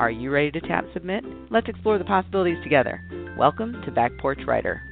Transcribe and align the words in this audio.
Are 0.00 0.10
you 0.10 0.30
ready 0.30 0.50
to 0.52 0.62
tap 0.62 0.86
submit? 0.94 1.22
Let's 1.50 1.68
explore 1.68 1.98
the 1.98 2.06
possibilities 2.06 2.56
together. 2.62 3.04
Welcome 3.36 3.82
to 3.84 3.90
Back 3.90 4.12
Porch 4.16 4.38
Writer. 4.46 4.82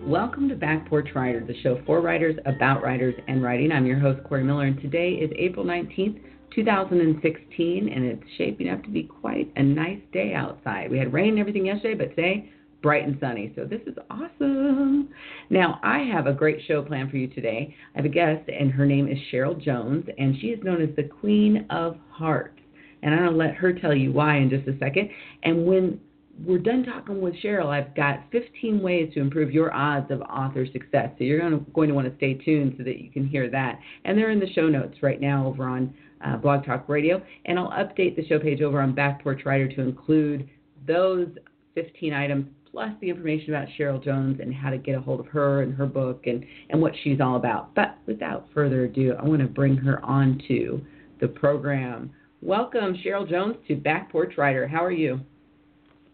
Welcome 0.00 0.48
to 0.50 0.54
Back 0.54 0.88
Porch 0.88 1.08
Writer, 1.16 1.44
the 1.44 1.60
show 1.64 1.82
for 1.84 2.00
writers, 2.00 2.36
about 2.46 2.80
writers, 2.80 3.16
and 3.26 3.42
writing. 3.42 3.72
I'm 3.72 3.86
your 3.86 3.98
host, 3.98 4.22
Corey 4.22 4.44
Miller, 4.44 4.66
and 4.66 4.80
today 4.80 5.14
is 5.14 5.32
April 5.36 5.66
19th, 5.66 6.20
2016, 6.54 7.88
and 7.88 8.04
it's 8.04 8.22
shaping 8.36 8.68
up 8.68 8.84
to 8.84 8.90
be 8.90 9.02
quite 9.02 9.50
a 9.56 9.62
nice 9.64 10.00
day 10.12 10.32
outside. 10.32 10.92
We 10.92 10.98
had 10.98 11.12
rain 11.12 11.30
and 11.30 11.40
everything 11.40 11.66
yesterday, 11.66 11.94
but 11.94 12.10
today, 12.10 12.52
bright 12.82 13.06
and 13.06 13.18
sunny. 13.20 13.52
So 13.56 13.64
this 13.64 13.80
is 13.86 13.96
awesome. 14.10 15.08
Now, 15.50 15.80
I 15.82 16.00
have 16.12 16.26
a 16.26 16.32
great 16.32 16.60
show 16.66 16.82
planned 16.82 17.10
for 17.10 17.16
you 17.16 17.28
today. 17.28 17.74
I 17.94 17.98
have 17.98 18.04
a 18.04 18.10
guest, 18.10 18.48
and 18.48 18.70
her 18.70 18.86
name 18.86 19.08
is 19.08 19.18
Sheryl 19.32 19.60
Jones, 19.60 20.06
and 20.18 20.36
she 20.40 20.48
is 20.48 20.62
known 20.62 20.82
as 20.82 20.94
the 20.96 21.04
Queen 21.04 21.66
of 21.70 21.96
Hearts. 22.10 22.60
And 23.02 23.14
I'm 23.14 23.20
going 23.20 23.32
to 23.32 23.36
let 23.36 23.54
her 23.54 23.72
tell 23.72 23.94
you 23.94 24.12
why 24.12 24.36
in 24.36 24.50
just 24.50 24.66
a 24.68 24.76
second. 24.78 25.10
And 25.42 25.66
when 25.66 26.00
we're 26.44 26.58
done 26.58 26.84
talking 26.84 27.20
with 27.20 27.34
Sheryl, 27.42 27.66
I've 27.66 27.94
got 27.94 28.24
15 28.30 28.80
ways 28.80 29.12
to 29.14 29.20
improve 29.20 29.50
your 29.50 29.72
odds 29.72 30.10
of 30.10 30.20
author 30.22 30.66
success. 30.66 31.10
So 31.18 31.24
you're 31.24 31.40
going 31.40 31.52
to, 31.52 31.70
going 31.72 31.88
to 31.88 31.94
want 31.94 32.08
to 32.08 32.16
stay 32.16 32.34
tuned 32.34 32.74
so 32.78 32.84
that 32.84 32.98
you 33.00 33.10
can 33.10 33.26
hear 33.26 33.50
that. 33.50 33.78
And 34.04 34.16
they're 34.16 34.30
in 34.30 34.40
the 34.40 34.52
show 34.52 34.68
notes 34.68 34.98
right 35.02 35.20
now 35.20 35.46
over 35.46 35.64
on 35.68 35.94
uh, 36.24 36.36
Blog 36.36 36.64
Talk 36.64 36.88
Radio. 36.88 37.22
And 37.46 37.58
I'll 37.58 37.70
update 37.70 38.16
the 38.16 38.26
show 38.26 38.38
page 38.38 38.60
over 38.60 38.80
on 38.80 38.94
Back 38.94 39.22
Porch 39.22 39.42
Writer 39.44 39.68
to 39.68 39.80
include 39.80 40.48
those 40.86 41.28
15 41.74 42.12
items 42.12 42.46
plus 42.72 42.90
the 43.00 43.10
information 43.10 43.54
about 43.54 43.68
Sheryl 43.78 44.02
Jones 44.02 44.40
and 44.40 44.54
how 44.54 44.70
to 44.70 44.78
get 44.78 44.96
a 44.96 45.00
hold 45.00 45.20
of 45.20 45.26
her 45.26 45.62
and 45.62 45.74
her 45.74 45.86
book 45.86 46.26
and, 46.26 46.44
and 46.70 46.80
what 46.80 46.92
she's 47.02 47.20
all 47.20 47.36
about. 47.36 47.74
But 47.74 47.98
without 48.06 48.46
further 48.54 48.84
ado, 48.84 49.14
I 49.18 49.24
want 49.24 49.40
to 49.40 49.48
bring 49.48 49.76
her 49.76 50.04
on 50.04 50.40
to 50.48 50.80
the 51.20 51.28
program. 51.28 52.10
Welcome, 52.40 52.96
Sheryl 53.04 53.28
Jones, 53.28 53.56
to 53.66 53.76
Back 53.76 54.12
Porch 54.12 54.34
Writer. 54.36 54.68
How 54.68 54.84
are 54.84 54.92
you? 54.92 55.20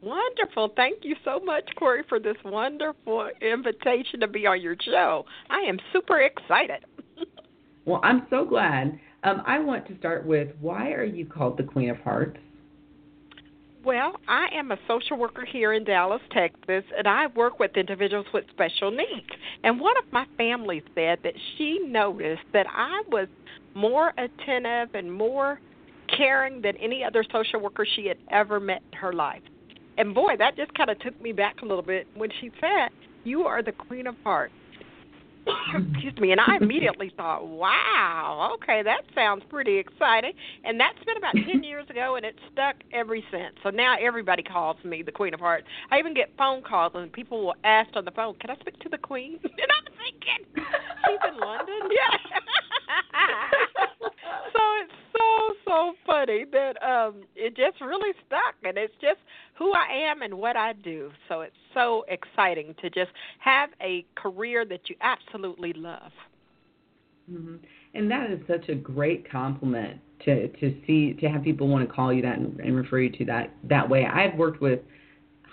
Wonderful. 0.01 0.73
Thank 0.77 0.99
you 1.03 1.17
so 1.25 1.41
much, 1.41 1.65
Corey, 1.77 2.03
for 2.09 2.21
this 2.21 2.37
wonderful 2.45 3.29
invitation 3.41 4.21
to 4.21 4.29
be 4.29 4.47
on 4.47 4.61
your 4.61 4.77
show. 4.85 5.25
I 5.49 5.61
am 5.61 5.79
super 5.93 6.21
excited. 6.21 6.85
well, 7.87 8.01
I'm 8.03 8.27
so 8.29 8.45
glad. 8.45 8.99
Um, 9.23 9.43
I 9.47 9.59
want 9.59 9.89
to 9.89 9.97
start 9.99 10.27
with 10.27 10.49
why 10.61 10.93
are 10.93 11.05
you 11.05 11.25
called 11.25 11.57
the 11.57 11.63
Queen 11.63 11.89
of 11.89 11.97
Hearts? 11.99 12.37
Well, 13.85 14.19
I 14.27 14.49
am 14.55 14.73
a 14.73 14.79
social 14.89 15.19
worker 15.19 15.45
here 15.45 15.75
in 15.75 15.85
Dallas, 15.85 16.23
Texas, 16.31 16.85
and 16.97 17.07
I 17.07 17.27
work 17.27 17.61
with 17.61 17.77
individuals 17.77 18.25
with 18.33 18.45
special 18.51 18.91
needs. 18.91 19.29
And 19.63 19.79
one 19.79 19.95
of 19.99 20.11
my 20.11 20.25
family 20.39 20.83
said 20.95 21.19
that 21.23 21.35
she 21.57 21.81
noticed 21.87 22.45
that 22.55 22.67
I 22.75 23.03
was 23.09 23.29
more 23.75 24.15
attentive 24.17 24.95
and 24.95 25.13
more 25.13 25.61
caring 26.17 26.63
than 26.63 26.79
any 26.79 27.05
other 27.05 27.23
social 27.31 27.61
worker 27.61 27.87
she 27.95 28.07
had 28.07 28.17
ever 28.31 28.59
met 28.59 28.83
in 28.91 28.99
her 28.99 29.13
life. 29.13 29.43
And 29.99 30.15
boy, 30.15 30.37
that 30.39 30.57
just 30.57 30.73
kind 30.73 30.89
of 30.89 30.99
took 31.01 31.21
me 31.21 31.33
back 31.33 31.61
a 31.61 31.67
little 31.67 31.83
bit 31.83 32.07
when 32.15 32.31
she 32.41 32.51
said, 32.61 32.89
"You 33.23 33.43
are 33.43 33.63
the 33.63 33.73
queen 33.73 34.07
of 34.07 34.17
hearts." 34.25 34.55
Excuse 35.93 36.17
me, 36.19 36.33
and 36.33 36.41
I 36.41 36.57
immediately 36.61 37.13
thought, 37.17 37.47
"Wow, 37.47 38.53
okay, 38.55 38.83
that 38.83 39.03
sounds 39.15 39.43
pretty 39.51 39.77
exciting." 39.79 40.33
And 40.65 40.79
that's 40.79 40.99
been 41.05 41.17
about 41.17 41.35
ten 41.35 41.63
years 41.63 41.89
ago, 41.91 42.17
and 42.17 42.25
it's 42.25 42.39
stuck 42.53 42.77
ever 42.93 43.17
since. 43.31 43.55
So 43.63 43.71
now 43.71 43.97
everybody 44.01 44.43
calls 44.43 44.77
me 44.85 45.03
the 45.03 45.13
Queen 45.13 45.35
of 45.35 45.41
Hearts. 45.41 45.67
I 45.91 45.99
even 45.99 46.15
get 46.15 46.31
phone 46.39 46.63
calls, 46.63 46.93
and 46.95 47.13
people 47.13 47.45
will 47.45 47.57
ask 47.65 47.91
on 47.95 48.05
the 48.05 48.11
phone, 48.13 48.35
"Can 48.41 48.51
I 48.51 48.57
speak 48.57 48.79
to 48.81 48.89
the 48.89 48.99
Queen?" 48.99 49.39
And 49.45 49.71
I'm 49.71 49.93
thinking, 49.99 50.65
"She's 51.07 51.21
in 51.29 51.41
London." 51.41 51.75
Yeah. 51.95 52.19
so 54.53 54.61
it's 54.83 54.93
so 55.25 55.55
so 55.67 55.93
funny 56.07 56.45
that 56.53 56.83
um 56.83 57.23
it 57.35 57.57
just 57.57 57.81
really 57.81 58.13
stuck 58.27 58.55
and 58.63 58.77
it's 58.77 58.95
just 59.01 59.19
who 59.57 59.73
I 59.73 60.11
am 60.11 60.23
and 60.23 60.35
what 60.35 60.57
I 60.57 60.73
do. 60.73 61.11
So 61.29 61.43
it's 61.43 61.57
so 61.73 62.05
exciting 62.09 62.75
to 62.83 62.91
just 62.91 63.11
have 63.39 63.71
a 63.81 64.05
career 64.17 64.65
that 64.65 64.89
you 64.89 64.97
absolutely 65.01 65.73
love. 65.73 66.13
Mm-hmm. 67.31 67.57
And 67.95 68.11
that 68.11 68.31
is 68.31 68.41
such 68.49 68.69
a 68.69 68.75
great 68.75 69.31
compliment 69.31 70.01
to 70.25 70.49
to 70.49 70.77
see 70.87 71.15
to 71.15 71.29
have 71.29 71.43
people 71.43 71.69
want 71.69 71.89
to 71.89 71.95
call 71.95 72.13
you 72.13 72.23
that 72.23 72.39
and, 72.39 72.59
and 72.61 72.77
refer 72.77 73.01
you 73.01 73.11
to 73.19 73.25
that 73.27 73.51
that 73.65 73.89
way. 73.89 74.07
I've 74.07 74.37
worked 74.37 74.61
with 74.61 74.81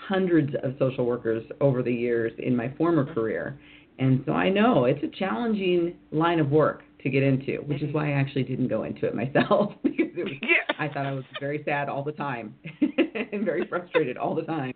hundreds 0.07 0.53
of 0.63 0.73
social 0.79 1.05
workers 1.05 1.43
over 1.61 1.83
the 1.83 1.93
years 1.93 2.31
in 2.39 2.55
my 2.55 2.73
former 2.77 3.05
mm-hmm. 3.05 3.13
career. 3.13 3.59
And 3.99 4.23
so 4.25 4.31
I 4.31 4.49
know 4.49 4.85
it's 4.85 5.03
a 5.03 5.19
challenging 5.19 5.95
line 6.11 6.39
of 6.39 6.49
work 6.49 6.81
to 7.03 7.09
get 7.09 7.23
into, 7.23 7.57
which 7.65 7.81
is 7.81 7.89
mm-hmm. 7.89 7.97
why 7.97 8.09
I 8.09 8.13
actually 8.13 8.43
didn't 8.43 8.67
go 8.67 8.83
into 8.83 9.05
it 9.05 9.15
myself 9.15 9.73
because 9.83 10.07
it 10.17 10.23
was, 10.23 10.33
yeah. 10.41 10.75
I 10.79 10.87
thought 10.87 11.05
I 11.05 11.11
was 11.11 11.23
very 11.39 11.61
sad 11.65 11.89
all 11.89 12.03
the 12.03 12.11
time 12.11 12.55
and 13.31 13.45
very 13.45 13.65
frustrated 13.67 14.17
all 14.17 14.35
the 14.35 14.43
time. 14.43 14.73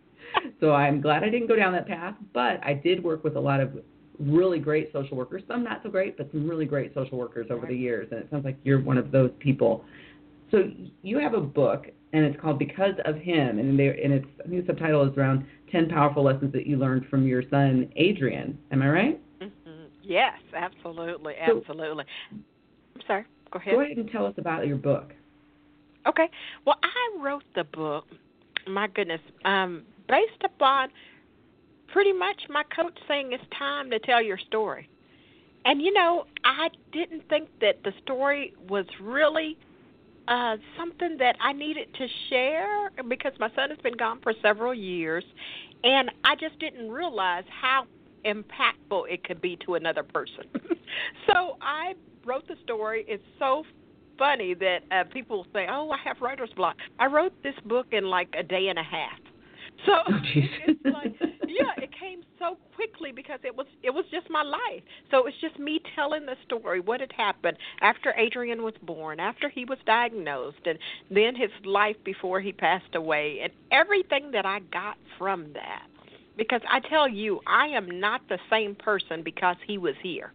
So 0.59 0.73
I'm 0.73 1.01
glad 1.01 1.23
I 1.23 1.29
didn't 1.29 1.47
go 1.47 1.55
down 1.55 1.73
that 1.73 1.87
path, 1.87 2.15
but 2.33 2.63
I 2.63 2.73
did 2.73 3.03
work 3.03 3.23
with 3.23 3.35
a 3.35 3.39
lot 3.39 3.59
of 3.59 3.71
really 4.19 4.59
great 4.59 4.91
social 4.93 5.17
workers, 5.17 5.43
some 5.47 5.63
not 5.63 5.81
so 5.83 5.89
great, 5.89 6.17
but 6.17 6.29
some 6.31 6.47
really 6.47 6.65
great 6.65 6.93
social 6.93 7.17
workers 7.17 7.47
over 7.49 7.67
the 7.67 7.75
years, 7.75 8.07
and 8.11 8.21
it 8.21 8.27
sounds 8.31 8.45
like 8.45 8.57
you're 8.63 8.81
one 8.81 8.97
of 8.97 9.11
those 9.11 9.31
people. 9.39 9.83
So 10.51 10.69
you 11.01 11.19
have 11.19 11.33
a 11.33 11.41
book, 11.41 11.87
and 12.13 12.23
it's 12.23 12.39
called 12.39 12.59
Because 12.59 12.93
of 13.05 13.15
Him, 13.17 13.59
and 13.59 13.77
they, 13.77 13.87
and 13.87 14.13
it's 14.13 14.27
I 14.43 14.47
think 14.47 14.65
the 14.65 14.73
subtitle 14.73 15.03
is 15.09 15.17
around 15.17 15.45
ten 15.71 15.89
powerful 15.89 16.23
lessons 16.23 16.53
that 16.53 16.65
you 16.65 16.77
learned 16.77 17.05
from 17.09 17.27
your 17.27 17.43
son 17.49 17.91
Adrian. 17.95 18.57
Am 18.71 18.81
I 18.81 18.89
right? 18.89 19.21
Yes, 20.05 20.33
absolutely, 20.55 21.33
absolutely. 21.39 22.05
So, 22.31 22.37
I'm 22.95 23.01
sorry. 23.07 23.25
Go 23.51 23.59
ahead. 23.59 23.73
Go 23.73 23.81
ahead 23.81 23.97
and 23.97 24.09
tell 24.09 24.25
us 24.25 24.33
about 24.37 24.67
your 24.67 24.77
book. 24.77 25.13
Okay. 26.07 26.29
Well, 26.65 26.77
I 26.83 27.23
wrote 27.23 27.43
the 27.55 27.63
book. 27.63 28.05
My 28.67 28.87
goodness, 28.87 29.21
um, 29.43 29.83
based 30.07 30.43
upon 30.43 30.89
pretty 31.87 32.13
much 32.13 32.41
my 32.49 32.63
coach 32.75 32.97
saying 33.07 33.31
it's 33.31 33.43
time 33.57 33.89
to 33.91 33.99
tell 33.99 34.21
your 34.21 34.37
story. 34.37 34.89
And 35.65 35.81
you 35.81 35.93
know, 35.93 36.25
I 36.43 36.69
didn't 36.91 37.27
think 37.29 37.49
that 37.61 37.83
the 37.83 37.91
story 38.03 38.53
was 38.69 38.85
really 39.01 39.57
uh 40.27 40.57
something 40.75 41.17
that 41.19 41.35
I 41.39 41.53
needed 41.53 41.87
to 41.93 42.07
share 42.29 42.89
because 43.07 43.33
my 43.39 43.49
son 43.55 43.69
has 43.69 43.77
been 43.79 43.95
gone 43.95 44.19
for 44.23 44.33
several 44.41 44.73
years 44.73 45.23
and 45.83 46.09
I 46.23 46.35
just 46.35 46.57
didn't 46.59 46.89
realize 46.89 47.43
how 47.49 47.85
impactful 48.25 49.03
it 49.09 49.23
could 49.23 49.41
be 49.41 49.57
to 49.65 49.75
another 49.75 50.03
person. 50.03 50.45
so 51.27 51.57
I 51.61 51.93
wrote 52.25 52.47
the 52.47 52.55
story. 52.63 53.05
It's 53.07 53.23
so 53.39 53.63
funny 54.17 54.53
that 54.55 54.79
uh, 54.91 55.03
people 55.11 55.45
say, 55.53 55.67
"Oh, 55.69 55.91
I 55.91 55.97
have 56.03 56.17
writer's 56.21 56.53
block." 56.55 56.75
I 56.99 57.05
wrote 57.05 57.33
this 57.43 57.55
book 57.65 57.87
in 57.91 58.05
like 58.05 58.33
a 58.37 58.43
day 58.43 58.67
and 58.67 58.79
a 58.79 58.83
half. 58.83 59.19
So 59.85 59.93
oh, 60.07 60.19
it's 60.35 60.85
like, 60.85 61.15
yeah, 61.47 61.83
it 61.83 61.89
came 61.99 62.21
so 62.39 62.57
quickly 62.75 63.11
because 63.11 63.39
it 63.43 63.55
was 63.55 63.67
it 63.83 63.91
was 63.91 64.05
just 64.11 64.29
my 64.29 64.43
life. 64.43 64.83
So 65.11 65.27
it's 65.27 65.37
just 65.41 65.59
me 65.59 65.79
telling 65.95 66.25
the 66.25 66.35
story, 66.45 66.79
what 66.79 67.01
had 67.01 67.11
happened 67.11 67.57
after 67.81 68.13
Adrian 68.17 68.63
was 68.63 68.73
born, 68.83 69.19
after 69.19 69.49
he 69.49 69.65
was 69.65 69.77
diagnosed, 69.85 70.65
and 70.65 70.79
then 71.11 71.35
his 71.35 71.51
life 71.63 71.97
before 72.03 72.39
he 72.41 72.51
passed 72.51 72.95
away, 72.95 73.39
and 73.43 73.51
everything 73.71 74.31
that 74.31 74.45
I 74.45 74.59
got 74.71 74.97
from 75.17 75.53
that 75.53 75.87
because 76.37 76.61
I 76.69 76.79
tell 76.79 77.07
you, 77.07 77.39
I 77.47 77.67
am 77.67 77.99
not 77.99 78.21
the 78.29 78.39
same 78.49 78.75
person 78.75 79.23
because 79.23 79.55
he 79.65 79.77
was 79.77 79.95
here. 80.01 80.33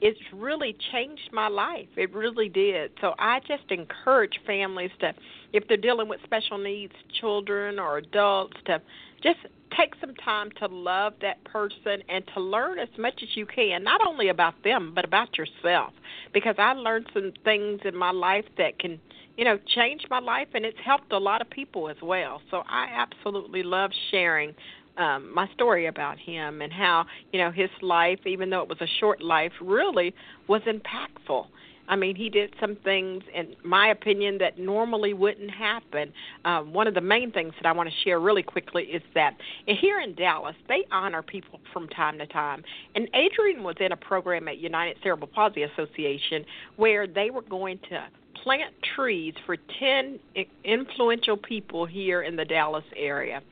It's 0.00 0.20
really 0.32 0.76
changed 0.92 1.30
my 1.32 1.48
life. 1.48 1.88
It 1.96 2.14
really 2.14 2.48
did. 2.48 2.92
So 3.00 3.14
I 3.18 3.40
just 3.40 3.70
encourage 3.70 4.38
families 4.46 4.92
to, 5.00 5.12
if 5.52 5.66
they're 5.66 5.76
dealing 5.76 6.08
with 6.08 6.20
special 6.22 6.56
needs 6.56 6.92
children 7.20 7.80
or 7.80 7.98
adults, 7.98 8.56
to 8.66 8.80
just 9.22 9.38
take 9.76 9.94
some 10.00 10.14
time 10.14 10.50
to 10.60 10.66
love 10.66 11.14
that 11.20 11.42
person 11.44 12.02
and 12.08 12.24
to 12.34 12.40
learn 12.40 12.78
as 12.78 12.88
much 12.96 13.14
as 13.22 13.28
you 13.34 13.44
can, 13.44 13.82
not 13.82 14.00
only 14.06 14.28
about 14.28 14.54
them, 14.62 14.92
but 14.94 15.04
about 15.04 15.36
yourself. 15.36 15.92
Because 16.32 16.54
I 16.58 16.74
learned 16.74 17.06
some 17.12 17.32
things 17.44 17.80
in 17.84 17.96
my 17.96 18.12
life 18.12 18.44
that 18.56 18.78
can, 18.78 19.00
you 19.36 19.44
know, 19.44 19.58
change 19.74 20.02
my 20.08 20.20
life 20.20 20.48
and 20.54 20.64
it's 20.64 20.78
helped 20.84 21.12
a 21.12 21.18
lot 21.18 21.40
of 21.40 21.50
people 21.50 21.88
as 21.88 21.96
well. 22.02 22.40
So 22.52 22.62
I 22.68 22.86
absolutely 22.94 23.64
love 23.64 23.90
sharing 24.10 24.54
um, 24.98 25.32
my 25.32 25.48
story 25.54 25.86
about 25.86 26.18
him 26.18 26.60
and 26.60 26.72
how 26.72 27.06
you 27.32 27.38
know 27.38 27.50
his 27.50 27.70
life, 27.80 28.20
even 28.26 28.50
though 28.50 28.62
it 28.62 28.68
was 28.68 28.80
a 28.80 28.86
short 29.00 29.22
life, 29.22 29.52
really 29.60 30.14
was 30.46 30.62
impactful. 30.62 31.46
I 31.88 31.96
mean, 31.96 32.16
he 32.16 32.28
did 32.28 32.54
some 32.60 32.76
things, 32.84 33.22
in 33.34 33.56
my 33.64 33.88
opinion, 33.88 34.36
that 34.38 34.58
normally 34.58 35.14
wouldn't 35.14 35.50
happen. 35.50 36.12
Um, 36.44 36.72
one 36.74 36.86
of 36.86 36.92
the 36.92 37.00
main 37.00 37.32
things 37.32 37.54
that 37.60 37.66
I 37.66 37.72
want 37.72 37.88
to 37.88 37.94
share 38.04 38.20
really 38.20 38.42
quickly 38.42 38.84
is 38.84 39.02
that 39.14 39.36
here 39.66 40.00
in 40.00 40.14
Dallas, 40.14 40.54
they 40.68 40.84
honor 40.92 41.22
people 41.22 41.60
from 41.72 41.88
time 41.88 42.18
to 42.18 42.26
time. 42.26 42.62
And 42.94 43.08
Adrian 43.14 43.62
was 43.62 43.76
in 43.80 43.92
a 43.92 43.96
program 43.96 44.48
at 44.48 44.58
United 44.58 44.98
Cerebral 45.02 45.30
Palsy 45.34 45.62
Association 45.62 46.44
where 46.76 47.06
they 47.06 47.30
were 47.30 47.42
going 47.42 47.78
to 47.88 48.06
plant 48.48 48.72
trees 48.96 49.34
for 49.44 49.58
10 49.78 50.18
influential 50.64 51.36
people 51.36 51.84
here 51.84 52.22
in 52.22 52.34
the 52.34 52.46
Dallas 52.46 52.84
area. 52.96 53.42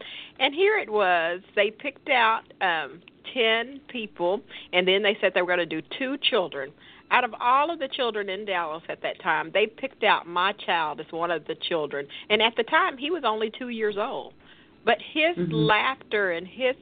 And 0.40 0.54
here 0.54 0.78
it 0.78 0.88
was, 0.88 1.42
they 1.54 1.70
picked 1.70 2.08
out 2.08 2.44
um 2.62 3.02
10 3.34 3.82
people 3.88 4.40
and 4.72 4.88
then 4.88 5.02
they 5.02 5.18
said 5.20 5.32
they 5.34 5.42
were 5.42 5.54
going 5.54 5.58
to 5.58 5.66
do 5.66 5.82
two 5.98 6.16
children. 6.30 6.72
Out 7.10 7.24
of 7.24 7.34
all 7.38 7.70
of 7.70 7.78
the 7.78 7.88
children 7.88 8.30
in 8.30 8.46
Dallas 8.46 8.82
at 8.88 9.02
that 9.02 9.20
time, 9.20 9.50
they 9.52 9.66
picked 9.66 10.02
out 10.02 10.26
my 10.26 10.52
child 10.52 10.98
as 10.98 11.06
one 11.10 11.30
of 11.30 11.46
the 11.46 11.56
children. 11.68 12.06
And 12.30 12.40
at 12.40 12.54
the 12.56 12.62
time 12.62 12.96
he 12.96 13.10
was 13.10 13.22
only 13.26 13.52
2 13.58 13.68
years 13.68 13.96
old. 13.98 14.32
But 14.86 14.96
his 15.12 15.36
mm-hmm. 15.36 15.52
laughter 15.52 16.32
and 16.32 16.46
his 16.46 16.74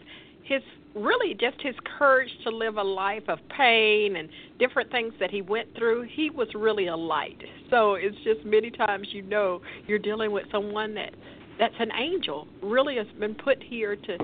his 0.45 0.63
really 0.95 1.35
just 1.35 1.61
his 1.61 1.75
courage 1.99 2.31
to 2.45 2.51
live 2.51 2.77
a 2.77 2.83
life 2.83 3.25
of 3.29 3.39
pain 3.57 4.17
and 4.17 4.29
different 4.59 4.91
things 4.91 5.13
that 5.19 5.31
he 5.31 5.43
went 5.43 5.69
through, 5.77 6.07
he 6.11 6.31
was 6.31 6.49
really 6.55 6.87
a 6.87 6.97
light. 6.97 7.41
So 7.71 7.95
it's 7.95 8.17
just 8.23 8.45
many 8.45 8.71
times 8.71 9.09
you 9.11 9.23
know 9.23 9.61
you're 9.87 9.99
dealing 9.99 10.31
with 10.31 10.45
someone 10.53 10.95
that 10.95 11.15
that's 11.59 11.75
an 11.79 11.91
angel, 11.97 12.49
really 12.63 12.97
has 12.97 13.07
been 13.19 13.35
put 13.35 13.63
here 13.63 13.97
to 13.97 14.19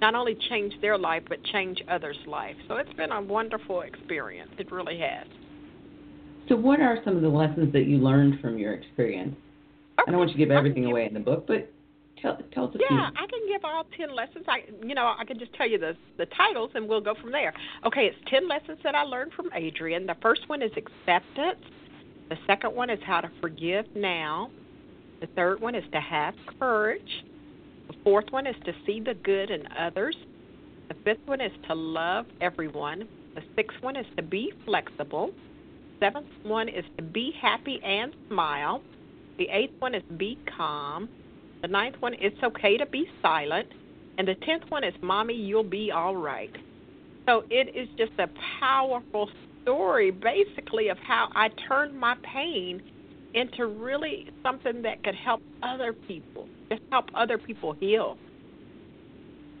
not 0.00 0.14
only 0.14 0.36
change 0.48 0.72
their 0.80 0.98
life 0.98 1.22
but 1.28 1.42
change 1.44 1.80
others' 1.88 2.16
life. 2.26 2.56
So 2.68 2.76
it's 2.76 2.92
been 2.94 3.12
a 3.12 3.20
wonderful 3.20 3.82
experience. 3.82 4.50
It 4.58 4.70
really 4.70 4.98
has. 4.98 5.26
So 6.48 6.56
what 6.56 6.80
are 6.80 6.98
some 7.04 7.16
of 7.16 7.22
the 7.22 7.28
lessons 7.28 7.72
that 7.72 7.86
you 7.86 7.98
learned 7.98 8.40
from 8.40 8.58
your 8.58 8.74
experience? 8.74 9.36
Okay. 9.98 10.04
I 10.08 10.10
don't 10.10 10.18
want 10.18 10.30
you 10.30 10.36
to 10.36 10.44
give 10.44 10.50
everything 10.50 10.86
away 10.86 11.06
in 11.06 11.14
the 11.14 11.20
book, 11.20 11.46
but 11.46 11.72
Tell, 12.22 12.38
tell 12.52 12.64
us 12.68 12.76
yeah. 12.78 13.10
I 13.16 13.26
can 13.26 13.40
give 13.48 13.64
all 13.64 13.84
ten 13.96 14.14
lessons. 14.14 14.44
I, 14.48 14.62
you 14.86 14.94
know, 14.94 15.12
I 15.18 15.24
can 15.24 15.40
just 15.40 15.52
tell 15.54 15.68
you 15.68 15.76
the 15.76 15.96
the 16.18 16.26
titles, 16.26 16.70
and 16.74 16.88
we'll 16.88 17.00
go 17.00 17.14
from 17.20 17.32
there. 17.32 17.52
Okay, 17.84 18.06
it's 18.06 18.16
ten 18.30 18.48
lessons 18.48 18.78
that 18.84 18.94
I 18.94 19.02
learned 19.02 19.32
from 19.32 19.50
Adrian. 19.54 20.06
The 20.06 20.14
first 20.22 20.48
one 20.48 20.62
is 20.62 20.70
acceptance. 20.76 21.58
The 22.30 22.36
second 22.46 22.74
one 22.74 22.90
is 22.90 23.00
how 23.04 23.20
to 23.20 23.30
forgive 23.40 23.86
now. 23.96 24.50
The 25.20 25.26
third 25.34 25.60
one 25.60 25.74
is 25.74 25.84
to 25.92 26.00
have 26.00 26.34
courage. 26.58 27.24
The 27.88 27.94
fourth 28.04 28.26
one 28.30 28.46
is 28.46 28.56
to 28.64 28.72
see 28.86 29.00
the 29.00 29.14
good 29.14 29.50
in 29.50 29.66
others. 29.78 30.16
The 30.88 30.94
fifth 31.04 31.26
one 31.26 31.40
is 31.40 31.52
to 31.68 31.74
love 31.74 32.26
everyone. 32.40 33.08
The 33.34 33.42
sixth 33.56 33.82
one 33.82 33.96
is 33.96 34.06
to 34.16 34.22
be 34.22 34.52
flexible. 34.64 35.32
Seventh 36.00 36.26
one 36.44 36.68
is 36.68 36.84
to 36.96 37.02
be 37.02 37.32
happy 37.40 37.80
and 37.84 38.12
smile. 38.28 38.82
The 39.38 39.48
eighth 39.50 39.74
one 39.80 39.94
is 39.94 40.02
be 40.16 40.38
calm. 40.56 41.08
The 41.62 41.68
ninth 41.68 41.96
one, 42.00 42.14
it's 42.20 42.42
okay 42.42 42.76
to 42.76 42.86
be 42.86 43.06
silent. 43.22 43.68
And 44.18 44.28
the 44.28 44.34
tenth 44.34 44.64
one 44.68 44.84
is, 44.84 44.92
Mommy, 45.00 45.34
you'll 45.34 45.64
be 45.64 45.90
all 45.90 46.16
right. 46.16 46.54
So 47.26 47.44
it 47.50 47.74
is 47.74 47.88
just 47.96 48.12
a 48.18 48.28
powerful 48.60 49.30
story, 49.62 50.10
basically, 50.10 50.88
of 50.88 50.98
how 50.98 51.28
I 51.34 51.48
turned 51.68 51.98
my 51.98 52.16
pain 52.22 52.82
into 53.34 53.66
really 53.66 54.28
something 54.42 54.82
that 54.82 55.02
could 55.04 55.14
help 55.14 55.40
other 55.62 55.92
people, 55.92 56.48
just 56.68 56.82
help 56.90 57.06
other 57.14 57.38
people 57.38 57.74
heal. 57.78 58.18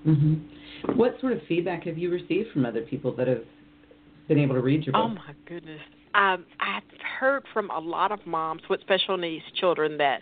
Mm-hmm. 0.06 0.98
What 0.98 1.18
sort 1.20 1.34
of 1.34 1.40
feedback 1.48 1.84
have 1.84 1.96
you 1.96 2.10
received 2.10 2.50
from 2.52 2.66
other 2.66 2.82
people 2.82 3.14
that 3.16 3.28
have 3.28 3.44
been 4.28 4.38
able 4.38 4.56
to 4.56 4.60
read 4.60 4.84
your 4.84 4.92
book? 4.92 5.02
Oh 5.04 5.08
my 5.08 5.34
goodness, 5.46 5.80
um, 6.14 6.44
I've 6.60 6.82
heard 7.20 7.44
from 7.52 7.70
a 7.70 7.78
lot 7.78 8.12
of 8.12 8.18
moms 8.26 8.62
with 8.68 8.80
special 8.80 9.16
needs 9.16 9.44
children 9.60 9.96
that 9.98 10.20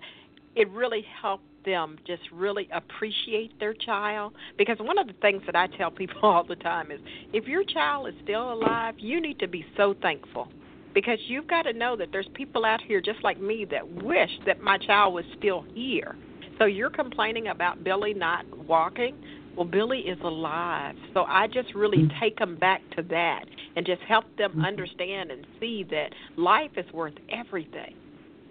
it 0.55 0.69
really 0.71 1.05
helped 1.21 1.45
them 1.65 1.99
just 2.07 2.23
really 2.33 2.69
appreciate 2.73 3.59
their 3.59 3.75
child 3.75 4.33
because 4.59 4.79
one 4.81 4.99
of 4.99 5.07
the 5.07 5.13
things 5.15 5.43
that 5.47 5.57
I 5.57 5.67
tell 5.67 5.91
people 6.01 6.21
all 6.23 6.45
the 6.45 6.57
time 6.57 6.91
is 6.91 7.01
if 7.33 7.47
your 7.47 7.65
child 7.65 8.09
is 8.09 8.15
still 8.23 8.53
alive, 8.53 8.95
you 8.99 9.21
need 9.21 9.39
to 9.41 9.49
be 9.49 9.65
so 9.77 9.95
thankful 10.03 10.49
because 10.95 11.19
you've 11.29 11.47
got 11.47 11.63
to 11.63 11.73
know 11.73 11.97
that 11.97 12.09
there's 12.13 12.29
people 12.35 12.65
out 12.65 12.81
here 12.83 13.01
just 13.01 13.23
like 13.23 13.41
me 13.41 13.67
that 13.71 14.03
wish 14.03 14.31
that 14.47 14.61
my 14.61 14.79
child 14.79 15.15
was 15.15 15.25
still 15.39 15.65
here. 15.75 16.17
So 16.59 16.67
you're 16.67 16.91
complaining 16.91 17.49
about 17.49 17.85
Billy 17.85 18.13
not 18.13 18.45
walking. 18.67 19.17
Well, 19.57 19.67
Billy 19.67 20.01
is 20.01 20.19
alive. 20.23 20.95
So 21.15 21.25
I 21.25 21.47
just 21.47 21.75
really 21.75 21.99
mm-hmm. 21.99 22.21
take 22.21 22.39
them 22.39 22.57
back 22.57 22.83
to 22.97 23.03
that 23.05 23.45
and 23.77 23.87
just 23.87 24.03
help 24.03 24.25
them 24.37 24.53
mm-hmm. 24.53 24.65
understand 24.65 25.31
and 25.31 25.47
see 25.59 25.85
that 25.91 26.13
life 26.37 26.73
is 26.77 26.91
worth 26.93 27.15
everything 27.31 27.95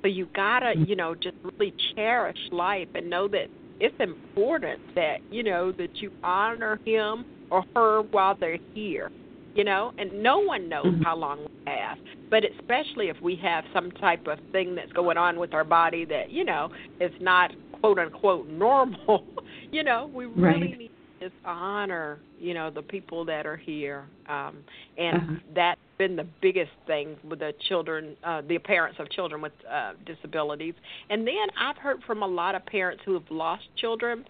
so 0.01 0.07
you 0.07 0.27
gotta, 0.35 0.73
you 0.77 0.95
know, 0.95 1.15
just 1.15 1.35
really 1.43 1.73
cherish 1.95 2.37
life 2.51 2.87
and 2.95 3.09
know 3.09 3.27
that 3.27 3.47
it's 3.79 3.95
important 3.99 4.79
that 4.95 5.17
you 5.31 5.43
know 5.43 5.71
that 5.73 5.95
you 5.97 6.11
honor 6.23 6.79
him 6.85 7.25
or 7.49 7.63
her 7.75 8.01
while 8.01 8.35
they're 8.39 8.57
here. 8.73 9.11
You 9.55 9.63
know, 9.63 9.93
and 9.97 10.21
no 10.21 10.39
one 10.39 10.69
knows 10.69 10.85
mm-hmm. 10.85 11.01
how 11.01 11.15
long 11.17 11.39
we 11.39 11.71
have, 11.71 11.97
but 12.29 12.43
especially 12.45 13.09
if 13.09 13.19
we 13.19 13.35
have 13.37 13.65
some 13.73 13.91
type 13.91 14.27
of 14.27 14.37
thing 14.51 14.75
that's 14.75 14.91
going 14.93 15.17
on 15.17 15.39
with 15.39 15.53
our 15.53 15.63
body 15.63 16.05
that 16.05 16.29
you 16.29 16.45
know 16.45 16.69
is 17.01 17.11
not 17.19 17.51
quote 17.81 17.97
unquote 17.97 18.47
normal. 18.49 19.25
you 19.71 19.83
know, 19.83 20.09
we 20.13 20.25
really 20.25 20.43
right. 20.43 20.77
need 20.77 20.91
just 21.19 21.33
honor, 21.43 22.19
you 22.39 22.53
know, 22.53 22.69
the 22.69 22.81
people 22.81 23.25
that 23.25 23.45
are 23.45 23.57
here, 23.57 24.05
um, 24.29 24.57
and 24.97 25.17
uh-huh. 25.17 25.33
that's 25.53 25.81
been 25.99 26.15
the 26.15 26.25
biggest 26.41 26.71
thing 26.87 27.15
with 27.29 27.39
the 27.39 27.53
children, 27.67 28.15
uh, 28.23 28.41
the 28.47 28.57
parents 28.57 28.97
of 28.99 29.11
children 29.11 29.41
with 29.41 29.51
uh, 29.71 29.91
disabilities. 30.05 30.73
And 31.11 31.27
then 31.27 31.35
I've 31.59 31.77
heard 31.77 32.01
from 32.07 32.23
a 32.23 32.27
lot 32.27 32.55
of 32.55 32.65
parents 32.65 33.03
who 33.05 33.13
have 33.13 33.29
lost 33.29 33.65
children, 33.77 34.25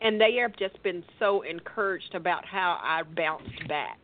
and 0.00 0.18
they 0.18 0.36
have 0.36 0.56
just 0.56 0.82
been 0.82 1.04
so 1.18 1.42
encouraged 1.42 2.14
about 2.14 2.46
how 2.46 2.78
I 2.80 3.02
bounced 3.02 3.68
back, 3.68 3.98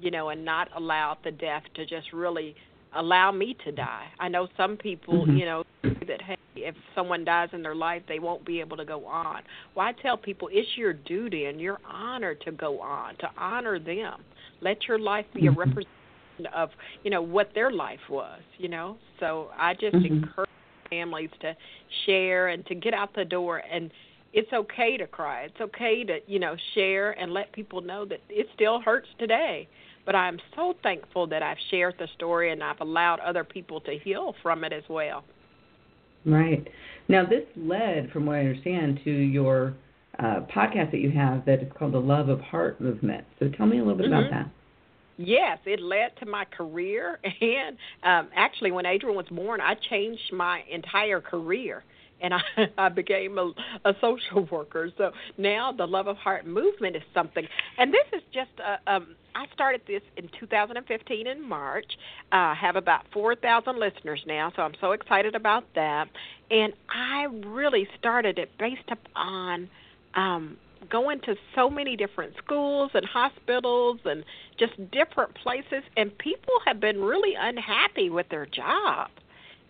you 0.00 0.10
know, 0.10 0.30
and 0.30 0.44
not 0.44 0.68
allowed 0.74 1.18
the 1.22 1.30
death 1.30 1.62
to 1.76 1.86
just 1.86 2.12
really 2.12 2.56
allow 2.96 3.30
me 3.30 3.54
to 3.66 3.70
die. 3.70 4.06
I 4.18 4.28
know 4.28 4.48
some 4.56 4.78
people, 4.78 5.26
mm-hmm. 5.26 5.36
you 5.36 5.44
know, 5.44 5.64
that 5.82 6.22
hey, 6.22 6.36
if 6.56 6.74
someone 6.94 7.26
dies 7.26 7.50
in 7.52 7.62
their 7.62 7.74
life, 7.74 8.02
they 8.08 8.18
won't 8.18 8.46
be 8.46 8.58
able 8.60 8.78
to 8.78 8.86
go 8.86 9.04
on. 9.04 9.42
Well, 9.74 9.86
I 9.86 9.92
tell 10.00 10.16
people 10.16 10.48
it's 10.50 10.68
your 10.76 10.94
duty 10.94 11.44
and 11.44 11.60
your 11.60 11.78
honor 11.86 12.34
to 12.34 12.52
go 12.52 12.80
on, 12.80 13.16
to 13.18 13.28
honor 13.36 13.78
them. 13.78 14.24
Let 14.62 14.88
your 14.88 14.98
life 14.98 15.26
be 15.34 15.46
a 15.46 15.50
mm-hmm. 15.50 15.58
representation 15.58 15.97
of, 16.46 16.70
you 17.02 17.10
know, 17.10 17.22
what 17.22 17.50
their 17.54 17.70
life 17.70 18.00
was, 18.08 18.40
you 18.58 18.68
know. 18.68 18.96
So 19.20 19.48
I 19.56 19.74
just 19.74 19.96
mm-hmm. 19.96 20.24
encourage 20.24 20.50
families 20.90 21.30
to 21.40 21.56
share 22.06 22.48
and 22.48 22.64
to 22.66 22.74
get 22.74 22.94
out 22.94 23.14
the 23.14 23.24
door 23.24 23.62
and 23.70 23.90
it's 24.32 24.52
okay 24.52 24.96
to 24.96 25.06
cry. 25.06 25.42
It's 25.42 25.60
okay 25.60 26.04
to, 26.04 26.18
you 26.26 26.38
know, 26.38 26.54
share 26.74 27.12
and 27.12 27.32
let 27.32 27.52
people 27.52 27.80
know 27.80 28.04
that 28.04 28.20
it 28.28 28.46
still 28.54 28.80
hurts 28.80 29.08
today. 29.18 29.68
But 30.04 30.14
I'm 30.14 30.38
so 30.54 30.74
thankful 30.82 31.26
that 31.28 31.42
I've 31.42 31.56
shared 31.70 31.94
the 31.98 32.08
story 32.14 32.52
and 32.52 32.62
I've 32.62 32.80
allowed 32.80 33.20
other 33.20 33.44
people 33.44 33.80
to 33.82 33.98
heal 33.98 34.34
from 34.42 34.64
it 34.64 34.72
as 34.72 34.84
well. 34.88 35.24
Right. 36.24 36.66
Now, 37.08 37.24
this 37.24 37.44
led, 37.56 38.10
from 38.12 38.26
what 38.26 38.36
I 38.36 38.40
understand, 38.40 39.00
to 39.04 39.10
your 39.10 39.74
uh, 40.18 40.40
podcast 40.54 40.90
that 40.90 41.00
you 41.00 41.10
have 41.10 41.44
that 41.46 41.62
is 41.62 41.72
called 41.78 41.92
the 41.92 42.00
Love 42.00 42.28
of 42.28 42.40
Heart 42.40 42.80
Movement. 42.80 43.24
So 43.38 43.48
tell 43.56 43.66
me 43.66 43.78
a 43.78 43.80
little 43.80 43.96
bit 43.96 44.06
mm-hmm. 44.06 44.26
about 44.26 44.30
that. 44.30 44.50
Yes, 45.18 45.58
it 45.66 45.80
led 45.80 46.16
to 46.20 46.26
my 46.26 46.44
career, 46.44 47.18
and 47.40 47.76
um, 48.04 48.28
actually, 48.34 48.70
when 48.70 48.86
Adrian 48.86 49.16
was 49.16 49.26
born, 49.30 49.60
I 49.60 49.74
changed 49.90 50.32
my 50.32 50.62
entire 50.70 51.20
career 51.20 51.84
and 52.20 52.34
I, 52.34 52.40
I 52.78 52.88
became 52.88 53.38
a, 53.38 53.52
a 53.84 53.94
social 54.00 54.44
worker. 54.50 54.90
So 54.96 55.10
now 55.36 55.72
the 55.72 55.86
Love 55.86 56.06
of 56.06 56.16
Heart 56.16 56.46
movement 56.46 56.96
is 56.96 57.02
something, 57.14 57.46
and 57.78 57.92
this 57.92 58.06
is 58.12 58.22
just 58.32 58.50
a, 58.58 58.92
um, 58.92 59.14
I 59.34 59.46
started 59.54 59.82
this 59.86 60.02
in 60.16 60.28
2015 60.40 61.26
in 61.26 61.48
March. 61.48 61.86
Uh, 62.32 62.36
I 62.36 62.54
have 62.60 62.76
about 62.76 63.04
4,000 63.12 63.78
listeners 63.78 64.20
now, 64.26 64.52
so 64.56 64.62
I'm 64.62 64.74
so 64.80 64.92
excited 64.92 65.34
about 65.34 65.64
that. 65.74 66.08
And 66.50 66.72
I 66.90 67.26
really 67.46 67.86
started 67.98 68.38
it 68.38 68.50
based 68.58 68.90
upon 68.90 69.68
um, 70.14 70.56
going 70.90 71.20
to 71.20 71.34
so 71.54 71.68
many 71.68 71.96
different 71.96 72.34
schools 72.38 72.90
and 72.94 73.04
hospitals 73.04 73.98
and 74.04 74.24
just 74.58 74.72
different 74.90 75.34
places, 75.34 75.82
and 75.96 76.16
people 76.18 76.54
have 76.66 76.80
been 76.80 77.00
really 77.00 77.34
unhappy 77.38 78.10
with 78.10 78.28
their 78.28 78.46
job. 78.46 79.10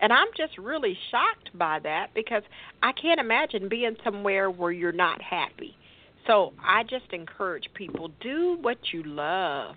And 0.01 0.13
I'm 0.13 0.29
just 0.37 0.57
really 0.59 0.97
shocked 1.11 1.57
by 1.59 1.81
that 1.81 2.09
because 2.15 2.43
I 2.83 2.93
can't 2.93 3.21
imagine 3.21 3.69
being 3.69 3.97
somewhere 4.05 4.51
where 4.51 4.71
you're 4.71 4.93
not 4.93 5.21
happy. 5.21 5.77
So 6.27 6.53
I 6.63 6.85
just 6.85 7.13
encourage 7.13 7.65
people 7.75 8.11
do 8.21 8.59
what 8.61 8.77
you 8.93 9.03
love, 9.03 9.77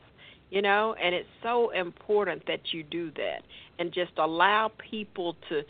you 0.50 0.62
know, 0.62 0.96
and 1.02 1.16
it's 1.16 1.30
so 1.42 1.72
important 1.72 2.46
that 2.48 2.60
you 2.72 2.84
do 2.84 3.10
that 3.12 3.44
and 3.80 3.92
just 3.92 4.12
allow 4.18 4.70
people 4.78 5.38
to 5.50 5.62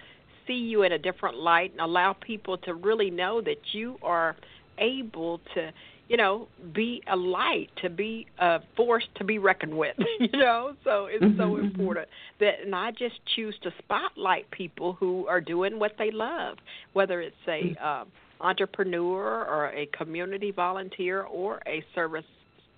see 0.47 0.53
you 0.53 0.83
in 0.83 0.91
a 0.91 0.97
different 0.97 1.37
light 1.37 1.71
and 1.71 1.79
allow 1.79 2.13
people 2.13 2.57
to 2.57 2.73
really 2.73 3.09
know 3.09 3.41
that 3.41 3.59
you 3.73 3.97
are 4.01 4.35
able 4.81 5.39
to 5.53 5.71
you 6.11 6.17
know, 6.17 6.49
be 6.73 7.01
a 7.09 7.15
light, 7.15 7.69
to 7.81 7.89
be 7.89 8.27
a 8.37 8.59
force 8.75 9.05
to 9.15 9.23
be 9.23 9.37
reckoned 9.37 9.73
with, 9.73 9.95
you 10.19 10.27
know. 10.33 10.73
So 10.83 11.05
it's 11.09 11.23
mm-hmm, 11.23 11.39
so 11.39 11.51
mm-hmm. 11.51 11.63
important 11.63 12.09
that, 12.41 12.55
and 12.65 12.75
I 12.75 12.91
just 12.91 13.15
choose 13.33 13.55
to 13.63 13.71
spotlight 13.79 14.51
people 14.51 14.91
who 14.91 15.25
are 15.27 15.39
doing 15.39 15.79
what 15.79 15.93
they 15.97 16.11
love, 16.11 16.57
whether 16.91 17.21
it's 17.21 17.33
a 17.47 17.51
mm-hmm. 17.51 17.81
uh, 17.81 18.45
entrepreneur 18.45 19.45
or 19.45 19.67
a 19.69 19.85
community 19.97 20.51
volunteer 20.51 21.21
or 21.21 21.61
a 21.65 21.81
service 21.95 22.25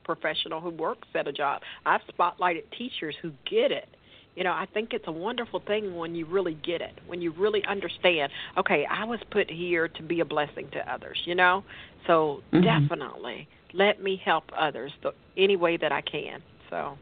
professional 0.03 0.61
who 0.61 0.69
works 0.69 1.07
at 1.15 1.27
a 1.27 1.33
job. 1.33 1.63
I've 1.87 2.01
spotlighted 2.15 2.65
teachers 2.77 3.15
who 3.19 3.31
get 3.49 3.71
it 3.71 3.89
you 4.35 4.43
know, 4.43 4.51
I 4.51 4.67
think 4.73 4.93
it's 4.93 5.07
a 5.07 5.11
wonderful 5.11 5.59
thing 5.59 5.95
when 5.95 6.15
you 6.15 6.25
really 6.25 6.55
get 6.55 6.81
it, 6.81 6.99
when 7.05 7.21
you 7.21 7.31
really 7.31 7.63
understand, 7.65 8.31
okay, 8.57 8.85
I 8.89 9.05
was 9.05 9.19
put 9.31 9.49
here 9.49 9.87
to 9.87 10.03
be 10.03 10.21
a 10.21 10.25
blessing 10.25 10.69
to 10.71 10.91
others, 10.91 11.21
you 11.25 11.35
know? 11.35 11.63
So 12.07 12.41
mm-hmm. 12.51 12.63
definitely 12.63 13.47
let 13.73 14.01
me 14.01 14.21
help 14.23 14.45
others 14.57 14.91
the, 15.01 15.13
any 15.37 15.55
way 15.55 15.77
that 15.77 15.91
I 15.91 16.01
can. 16.01 16.41
So 16.69 16.97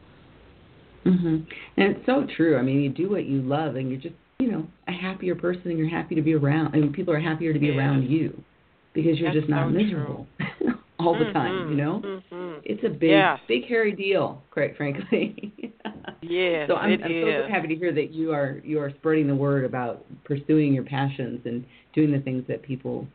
Mhm. 1.04 1.46
And 1.76 1.96
it's 1.96 2.06
so 2.06 2.26
true. 2.36 2.56
I 2.56 2.62
mean, 2.62 2.80
you 2.80 2.88
do 2.88 3.10
what 3.10 3.24
you 3.26 3.42
love 3.42 3.76
and 3.76 3.90
you're 3.90 4.00
just, 4.00 4.14
you 4.38 4.50
know, 4.50 4.66
a 4.88 4.92
happier 4.92 5.34
person 5.34 5.62
and 5.66 5.78
you're 5.78 5.88
happy 5.88 6.14
to 6.14 6.22
be 6.22 6.34
around 6.34 6.74
and 6.74 6.92
people 6.92 7.12
are 7.12 7.20
happier 7.20 7.52
to 7.52 7.58
be 7.58 7.68
yeah. 7.68 7.76
around 7.76 8.04
you 8.04 8.42
because 8.92 9.18
you're 9.18 9.32
That's 9.32 9.40
just 9.40 9.50
not 9.50 9.66
so 9.66 9.70
miserable 9.70 10.26
all 10.98 11.18
the 11.18 11.24
mm-hmm. 11.26 11.32
time, 11.32 11.70
you 11.70 11.76
know? 11.76 12.02
Mm-hmm. 12.04 12.60
It's 12.64 12.84
a 12.84 12.88
big 12.88 13.10
yes. 13.10 13.40
big 13.48 13.66
hairy 13.66 13.92
deal, 13.92 14.42
quite 14.50 14.76
frankly. 14.76 15.52
Yes, 16.22 16.68
so 16.68 16.76
I'm, 16.76 16.92
it 16.92 17.00
I'm 17.04 17.10
is. 17.10 17.44
so 17.44 17.48
happy 17.48 17.68
to 17.68 17.76
hear 17.76 17.92
that 17.92 18.12
you 18.12 18.32
are 18.32 18.60
you 18.64 18.80
are 18.80 18.90
spreading 18.98 19.26
the 19.26 19.34
word 19.34 19.64
about 19.64 20.04
pursuing 20.24 20.72
your 20.74 20.84
passions 20.84 21.40
and 21.44 21.64
doing 21.94 22.12
the 22.12 22.20
things 22.20 22.44
that 22.48 22.62
people 22.62 23.06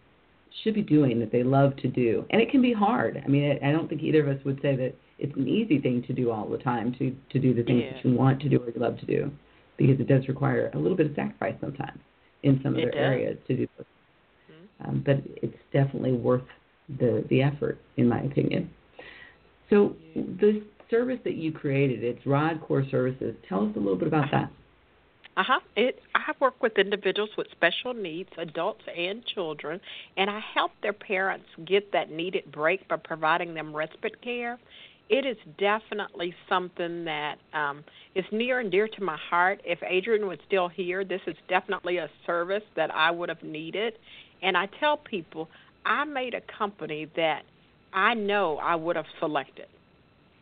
should 0.64 0.74
be 0.74 0.82
doing 0.82 1.20
that 1.20 1.32
they 1.32 1.44
love 1.44 1.76
to 1.78 1.88
do. 1.88 2.26
And 2.30 2.42
it 2.42 2.50
can 2.50 2.62
be 2.62 2.74
hard. 2.74 3.22
I 3.24 3.28
mean, 3.28 3.60
I 3.64 3.72
don't 3.72 3.88
think 3.88 4.02
either 4.02 4.28
of 4.28 4.38
us 4.38 4.44
would 4.46 4.60
say 4.62 4.76
that 4.76 4.94
it's 5.20 5.36
an 5.36 5.48
easy 5.48 5.80
thing 5.80 6.04
to 6.08 6.14
do 6.14 6.32
all 6.32 6.48
the 6.48 6.58
time 6.58 6.94
to 7.00 7.16
to 7.32 7.40
do 7.40 7.54
the 7.54 7.64
things 7.64 7.84
yeah. 7.86 7.94
that 7.94 8.06
you 8.06 8.16
want 8.16 8.40
to 8.42 8.50
do 8.50 8.58
or 8.58 8.70
you 8.70 8.80
love 8.80 8.98
to 9.00 9.06
do, 9.06 9.32
because 9.78 10.00
it 10.00 10.08
does 10.08 10.28
require 10.28 10.72
a 10.74 10.78
little 10.78 10.98
bit 10.98 11.08
of 11.08 11.16
sacrifice 11.16 11.56
sometimes 11.60 12.00
in 12.44 12.60
some 12.64 12.76
other 12.76 12.94
areas 12.94 13.38
to 13.48 13.58
do. 13.58 13.68
Mm-hmm. 13.68 14.90
Um, 14.90 15.04
but 15.06 15.18
it's 15.42 15.58
definitely 15.74 16.14
worth 16.14 16.44
the 17.00 17.26
the 17.30 17.42
effort, 17.42 17.80
in 17.98 18.08
my 18.08 18.22
opinion. 18.22 18.70
So 19.70 19.96
the 20.16 20.64
service 20.90 21.20
that 21.24 21.36
you 21.36 21.52
created, 21.52 22.04
it's 22.04 22.24
Rodcor 22.26 22.90
Services. 22.90 23.36
Tell 23.48 23.68
us 23.68 23.76
a 23.76 23.80
little 23.80 23.98
bit 23.98 24.08
about 24.08 24.32
that. 24.32 24.52
Uh 25.38 25.44
huh. 25.44 25.60
It. 25.76 26.02
I 26.16 26.34
work 26.40 26.62
with 26.64 26.78
individuals 26.80 27.30
with 27.38 27.48
special 27.52 27.94
needs, 27.94 28.30
adults 28.38 28.82
and 28.98 29.24
children, 29.26 29.80
and 30.18 30.30
I 30.30 30.40
help 30.40 30.72
their 30.82 30.94
parents 30.94 31.46
get 31.64 31.92
that 31.94 32.10
needed 32.10 32.52
break 32.52 32.88
by 32.88 32.96
providing 32.98 33.54
them 33.54 33.76
respite 33.76 34.22
care. 34.22 34.58
It 35.10 35.26
is 35.26 35.38
definitely 35.58 36.36
something 36.50 37.06
that 37.06 37.38
um, 37.54 37.84
is 38.16 38.26
near 38.32 38.60
and 38.60 38.72
dear 38.72 38.88
to 38.90 39.04
my 39.04 39.16
heart. 39.16 39.62
If 39.64 39.80
Adrian 39.84 40.28
was 40.28 40.40
still 40.46 40.68
here, 40.68 41.06
this 41.06 41.22
is 41.28 41.36
definitely 41.48 41.98
a 41.98 42.10
service 42.26 42.64
that 42.76 42.94
I 42.94 43.12
would 43.12 43.30
have 43.30 43.44
needed. 43.44 43.94
And 44.42 44.58
I 44.58 44.68
tell 44.80 44.98
people, 44.98 45.50
I 45.86 46.04
made 46.04 46.34
a 46.34 46.42
company 46.42 47.08
that 47.16 47.44
I 47.94 48.16
know 48.16 48.58
I 48.58 48.76
would 48.76 48.98
have 48.98 49.06
selected. 49.20 49.68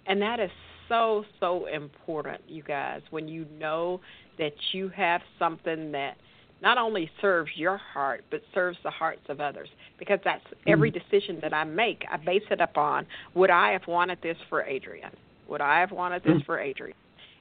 And 0.07 0.21
that 0.21 0.39
is 0.39 0.51
so, 0.87 1.25
so 1.39 1.65
important, 1.67 2.41
you 2.47 2.63
guys, 2.63 3.01
when 3.09 3.27
you 3.27 3.45
know 3.57 4.01
that 4.37 4.53
you 4.71 4.89
have 4.89 5.21
something 5.39 5.91
that 5.93 6.15
not 6.61 6.77
only 6.77 7.09
serves 7.21 7.51
your 7.55 7.77
heart, 7.77 8.23
but 8.31 8.41
serves 8.53 8.77
the 8.83 8.91
hearts 8.91 9.21
of 9.29 9.39
others. 9.39 9.69
Because 9.99 10.19
that's 10.23 10.43
mm-hmm. 10.43 10.71
every 10.71 10.91
decision 10.91 11.39
that 11.41 11.53
I 11.53 11.63
make, 11.63 12.03
I 12.11 12.17
base 12.17 12.43
it 12.49 12.61
upon 12.61 13.05
would 13.33 13.49
I 13.49 13.71
have 13.71 13.87
wanted 13.87 14.19
this 14.21 14.37
for 14.49 14.63
Adrian? 14.63 15.11
Would 15.47 15.61
I 15.61 15.79
have 15.79 15.91
wanted 15.91 16.23
this 16.23 16.33
mm-hmm. 16.33 16.45
for 16.45 16.59
Adrian? 16.59 16.97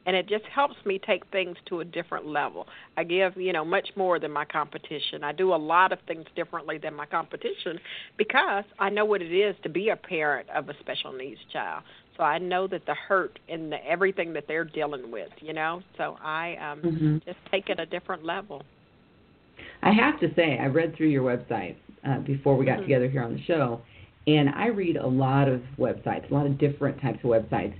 and 0.07 0.15
it 0.15 0.29
just 0.29 0.45
helps 0.47 0.75
me 0.85 0.99
take 0.99 1.23
things 1.31 1.57
to 1.67 1.81
a 1.81 1.85
different 1.85 2.27
level. 2.27 2.67
I 2.97 3.05
give, 3.05 3.37
you 3.37 3.53
know, 3.53 3.65
much 3.65 3.89
more 3.97 4.19
than 4.19 4.31
my 4.31 4.45
competition. 4.45 5.25
I 5.25 5.33
do 5.33 5.55
a 5.55 5.57
lot 5.57 5.93
of 5.93 5.99
things 6.07 6.27
differently 6.37 6.79
than 6.79 6.95
my 6.95 7.07
competition 7.07 7.79
because 8.17 8.65
I 8.79 8.91
know 8.91 9.05
what 9.05 9.23
it 9.23 9.35
is 9.35 9.57
to 9.63 9.69
be 9.69 9.89
a 9.89 9.97
parent 9.97 10.49
of 10.51 10.69
a 10.69 10.75
special 10.81 11.13
needs 11.13 11.41
child. 11.53 11.85
So 12.17 12.23
I 12.23 12.39
know 12.39 12.67
that 12.69 12.87
the 12.87 12.95
hurt 12.95 13.39
and 13.49 13.73
the, 13.73 13.85
everything 13.87 14.33
that 14.35 14.45
they're 14.47 14.65
dealing 14.65 15.11
with, 15.11 15.31
you 15.41 15.53
know. 15.53 15.83
So 15.99 16.17
I 16.23 16.57
um 16.57 16.83
mm-hmm. 16.83 17.17
just 17.27 17.39
take 17.51 17.69
it 17.69 17.81
a 17.81 17.87
different 17.87 18.25
level. 18.25 18.63
I 19.83 19.93
have 19.93 20.19
to 20.21 20.29
say, 20.35 20.59
I 20.59 20.67
read 20.67 20.97
through 20.97 21.09
your 21.09 21.23
website 21.23 21.77
uh, 22.07 22.19
before 22.21 22.57
we 22.57 22.65
got 22.65 22.75
mm-hmm. 22.75 22.83
together 22.83 23.09
here 23.09 23.23
on 23.23 23.35
the 23.35 23.43
show, 23.45 23.81
and 24.27 24.49
I 24.51 24.67
read 24.67 24.97
a 24.97 25.07
lot 25.07 25.49
of 25.49 25.61
websites, 25.79 26.31
a 26.31 26.35
lot 26.35 26.47
of 26.47 26.59
different 26.59 27.01
types 27.01 27.19
of 27.23 27.31
websites 27.31 27.75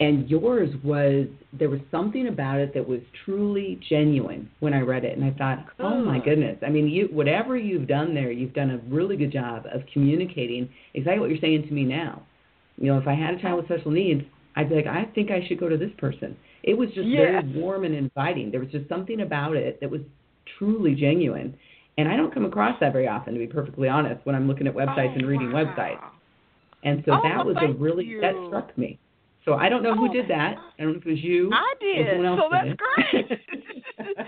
and 0.00 0.28
yours 0.30 0.70
was 0.84 1.26
there 1.52 1.68
was 1.68 1.80
something 1.90 2.28
about 2.28 2.60
it 2.60 2.72
that 2.74 2.86
was 2.86 3.00
truly 3.24 3.80
genuine 3.88 4.48
when 4.60 4.72
I 4.72 4.80
read 4.80 5.04
it 5.04 5.16
and 5.18 5.24
I 5.24 5.36
thought, 5.36 5.66
"Oh 5.80 6.04
my 6.04 6.20
goodness. 6.20 6.58
I 6.64 6.70
mean, 6.70 6.88
you 6.88 7.08
whatever 7.10 7.56
you've 7.56 7.88
done 7.88 8.14
there, 8.14 8.30
you've 8.30 8.54
done 8.54 8.70
a 8.70 8.78
really 8.94 9.16
good 9.16 9.32
job 9.32 9.66
of 9.72 9.82
communicating 9.92 10.68
exactly 10.94 11.20
what 11.20 11.30
you're 11.30 11.40
saying 11.40 11.66
to 11.66 11.72
me 11.72 11.84
now. 11.84 12.22
You 12.80 12.92
know, 12.92 12.98
if 12.98 13.06
I 13.06 13.14
had 13.14 13.34
a 13.34 13.40
child 13.42 13.56
with 13.58 13.66
special 13.66 13.90
needs, 13.90 14.22
I'd 14.56 14.68
be 14.68 14.76
like, 14.76 14.86
"I 14.86 15.04
think 15.14 15.30
I 15.30 15.46
should 15.46 15.58
go 15.58 15.68
to 15.68 15.76
this 15.76 15.90
person." 15.98 16.36
It 16.62 16.76
was 16.76 16.88
just 16.90 17.06
yes. 17.08 17.44
very 17.44 17.60
warm 17.60 17.84
and 17.84 17.94
inviting. 17.94 18.50
There 18.50 18.60
was 18.60 18.70
just 18.70 18.88
something 18.88 19.20
about 19.20 19.56
it 19.56 19.80
that 19.80 19.90
was 19.90 20.00
truly 20.58 20.94
genuine. 20.94 21.54
And 21.96 22.08
I 22.08 22.16
don't 22.16 22.32
come 22.32 22.44
across 22.44 22.78
that 22.80 22.92
very 22.92 23.08
often 23.08 23.34
to 23.34 23.38
be 23.40 23.46
perfectly 23.46 23.88
honest 23.88 24.24
when 24.24 24.34
I'm 24.36 24.46
looking 24.46 24.66
at 24.66 24.74
websites 24.74 25.12
oh, 25.12 25.18
and 25.18 25.26
reading 25.26 25.52
wow. 25.52 25.64
websites. 25.64 26.02
And 26.84 27.02
so 27.04 27.12
oh, 27.14 27.20
that 27.22 27.44
was 27.44 27.56
a 27.60 27.72
really 27.72 28.04
you. 28.04 28.20
that 28.20 28.34
struck 28.46 28.76
me. 28.78 28.98
So 29.44 29.54
I 29.54 29.68
don't 29.68 29.82
know 29.82 29.94
who 29.96 30.08
Oh, 30.08 30.12
did 30.12 30.28
that. 30.28 30.56
I 30.78 30.82
don't 30.82 30.92
know 30.92 30.98
if 30.98 31.06
it 31.06 31.10
was 31.10 31.22
you. 31.24 31.50
I 31.52 31.74
did. 31.80 32.06
Or 32.06 32.10
someone 32.12 32.26
else 32.26 32.40
So 32.40 32.48
that's 32.52 32.68
did 32.68 32.78
great. 32.78 33.30
yeah, 33.98 34.24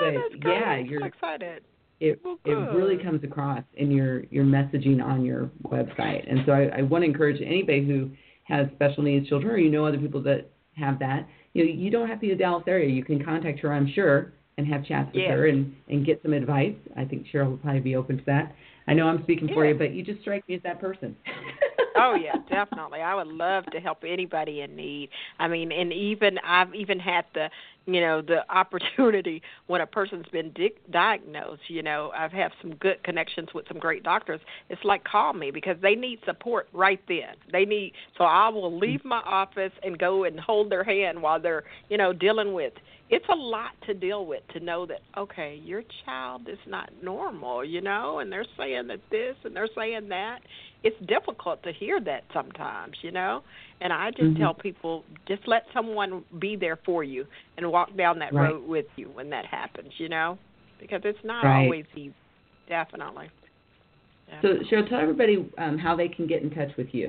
But, 0.00 0.14
that's 0.14 0.42
great. 0.42 0.60
yeah, 0.60 0.66
I'm 0.66 0.86
you're- 0.86 1.02
so 1.02 1.06
excited. 1.06 1.62
It 2.00 2.20
Well, 2.24 2.38
it 2.44 2.76
really 2.76 3.02
comes 3.02 3.24
across 3.24 3.62
in 3.74 3.90
your 3.90 4.24
your 4.24 4.44
messaging 4.44 5.02
on 5.02 5.24
your 5.24 5.50
website. 5.64 6.30
And 6.30 6.40
so 6.44 6.52
I, 6.52 6.78
I 6.78 6.82
want 6.82 7.02
to 7.02 7.10
encourage 7.10 7.40
anybody 7.40 7.86
who 7.86 8.10
has 8.44 8.66
special 8.74 9.02
needs 9.02 9.28
children 9.28 9.52
or 9.52 9.58
you 9.58 9.70
know 9.70 9.86
other 9.86 9.98
people 9.98 10.22
that 10.22 10.50
have 10.76 10.98
that. 10.98 11.26
You 11.54 11.64
know, 11.64 11.70
you 11.72 11.90
don't 11.90 12.06
have 12.08 12.18
to 12.18 12.20
be 12.20 12.32
in 12.32 12.38
the 12.38 12.44
Dallas 12.44 12.64
area. 12.66 12.88
You 12.90 13.02
can 13.02 13.24
contact 13.24 13.60
her, 13.60 13.72
I'm 13.72 13.90
sure, 13.94 14.32
and 14.58 14.66
have 14.66 14.84
chats 14.84 15.06
with 15.14 15.22
Yes. 15.22 15.30
her 15.30 15.46
and 15.46 15.74
and 15.88 16.04
get 16.04 16.20
some 16.22 16.32
advice. 16.34 16.74
I 16.96 17.04
think 17.04 17.26
Sheryl 17.32 17.50
will 17.50 17.56
probably 17.58 17.80
be 17.80 17.96
open 17.96 18.18
to 18.18 18.24
that. 18.26 18.54
I 18.88 18.94
know 18.94 19.08
I'm 19.08 19.22
speaking 19.22 19.48
for 19.52 19.66
you, 19.66 19.74
but 19.74 19.92
you 19.92 20.02
just 20.02 20.20
strike 20.20 20.48
me 20.48 20.54
as 20.56 20.62
that 20.62 20.80
person. 20.80 21.16
oh 21.96 22.14
yeah, 22.14 22.36
definitely. 22.48 23.00
I 23.00 23.14
would 23.14 23.26
love 23.26 23.64
to 23.72 23.80
help 23.80 24.04
anybody 24.06 24.60
in 24.60 24.76
need. 24.76 25.08
I 25.38 25.48
mean, 25.48 25.72
and 25.72 25.92
even 25.92 26.38
I've 26.46 26.72
even 26.74 27.00
had 27.00 27.24
the, 27.34 27.48
you 27.86 28.00
know, 28.00 28.20
the 28.20 28.48
opportunity 28.54 29.42
when 29.66 29.80
a 29.80 29.86
person's 29.86 30.26
been 30.32 30.52
di- 30.52 30.74
diagnosed. 30.90 31.62
You 31.68 31.82
know, 31.82 32.12
I've 32.16 32.32
had 32.32 32.52
some 32.60 32.74
good 32.74 33.02
connections 33.02 33.48
with 33.54 33.66
some 33.68 33.78
great 33.78 34.02
doctors. 34.02 34.40
It's 34.68 34.84
like 34.84 35.04
call 35.04 35.32
me 35.32 35.50
because 35.50 35.76
they 35.80 35.94
need 35.94 36.20
support 36.24 36.68
right 36.72 37.00
then. 37.08 37.34
They 37.52 37.64
need 37.64 37.92
so 38.18 38.24
I 38.24 38.48
will 38.48 38.70
mm-hmm. 38.70 38.80
leave 38.80 39.04
my 39.04 39.22
office 39.24 39.72
and 39.82 39.98
go 39.98 40.24
and 40.24 40.38
hold 40.38 40.70
their 40.70 40.84
hand 40.84 41.22
while 41.22 41.40
they're, 41.40 41.64
you 41.88 41.96
know, 41.96 42.12
dealing 42.12 42.52
with 42.52 42.72
it's 43.08 43.26
a 43.28 43.34
lot 43.34 43.70
to 43.86 43.94
deal 43.94 44.26
with 44.26 44.42
to 44.52 44.60
know 44.60 44.84
that 44.86 45.00
okay 45.16 45.60
your 45.64 45.82
child 46.04 46.48
is 46.48 46.58
not 46.66 46.90
normal 47.02 47.64
you 47.64 47.80
know 47.80 48.18
and 48.18 48.32
they're 48.32 48.46
saying 48.56 48.86
that 48.88 49.00
this 49.10 49.36
and 49.44 49.54
they're 49.54 49.68
saying 49.76 50.08
that 50.08 50.40
it's 50.82 50.96
difficult 51.06 51.62
to 51.62 51.72
hear 51.72 52.00
that 52.00 52.24
sometimes 52.32 52.96
you 53.02 53.12
know 53.12 53.42
and 53.80 53.92
i 53.92 54.10
just 54.10 54.30
Mhm. 54.34 54.38
tell 54.38 54.54
people 54.54 55.04
just 55.26 55.46
let 55.46 55.64
someone 55.72 56.24
be 56.38 56.56
there 56.56 56.76
for 56.84 57.04
you 57.04 57.26
and 57.56 57.70
walk 57.70 57.94
down 57.96 58.18
that 58.18 58.32
Right. 58.32 58.52
road 58.52 58.66
with 58.66 58.86
you 58.96 59.10
when 59.10 59.30
that 59.30 59.44
happens 59.46 59.92
you 59.98 60.08
know 60.08 60.38
because 60.78 61.02
it's 61.04 61.22
not 61.24 61.44
Right. 61.44 61.64
always 61.64 61.86
easy 61.94 62.14
definitely 62.68 63.30
so 64.42 64.48
Sheryl, 64.70 64.88
tell 64.88 65.00
everybody 65.00 65.48
um, 65.58 65.78
how 65.78 65.96
they 65.96 66.08
can 66.08 66.26
get 66.26 66.42
in 66.42 66.50
touch 66.50 66.70
with 66.76 66.88
you. 66.92 67.06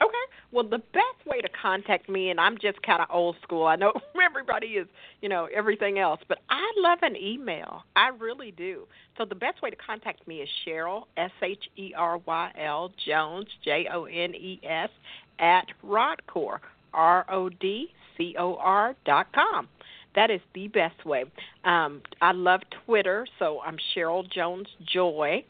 Okay. 0.00 0.14
Well, 0.50 0.64
the 0.64 0.78
best 0.92 1.26
way 1.26 1.40
to 1.40 1.48
contact 1.60 2.08
me, 2.08 2.30
and 2.30 2.38
I'm 2.38 2.58
just 2.58 2.80
kind 2.82 3.00
of 3.00 3.08
old 3.10 3.36
school. 3.42 3.66
I 3.66 3.76
know 3.76 3.92
everybody 4.22 4.68
is, 4.68 4.86
you 5.20 5.28
know, 5.28 5.48
everything 5.54 5.98
else, 5.98 6.20
but 6.28 6.38
I 6.50 6.62
love 6.76 6.98
an 7.02 7.16
email. 7.16 7.82
I 7.96 8.08
really 8.08 8.50
do. 8.50 8.86
So 9.16 9.24
the 9.24 9.34
best 9.34 9.62
way 9.62 9.70
to 9.70 9.76
contact 9.76 10.26
me 10.28 10.40
is 10.40 10.48
Sheryl 10.66 11.04
S 11.16 11.30
H 11.42 11.64
E 11.76 11.92
R 11.96 12.18
Y 12.18 12.52
L 12.58 12.92
Jones 13.06 13.46
J 13.64 13.88
O 13.92 14.04
N 14.04 14.34
E 14.34 14.60
S 14.62 14.90
at 15.38 15.66
Rodcor 15.84 16.58
R 16.94 17.26
O 17.30 17.48
D 17.48 17.88
C 18.16 18.34
O 18.38 18.56
R 18.56 18.94
dot 19.04 19.32
com. 19.32 19.68
That 20.14 20.30
is 20.30 20.40
the 20.54 20.68
best 20.68 21.06
way. 21.06 21.24
Um, 21.64 22.02
I 22.20 22.32
love 22.32 22.60
Twitter, 22.84 23.26
so 23.38 23.60
I'm 23.64 23.78
Sheryl 23.94 24.30
Jones 24.30 24.68
Joy 24.92 25.44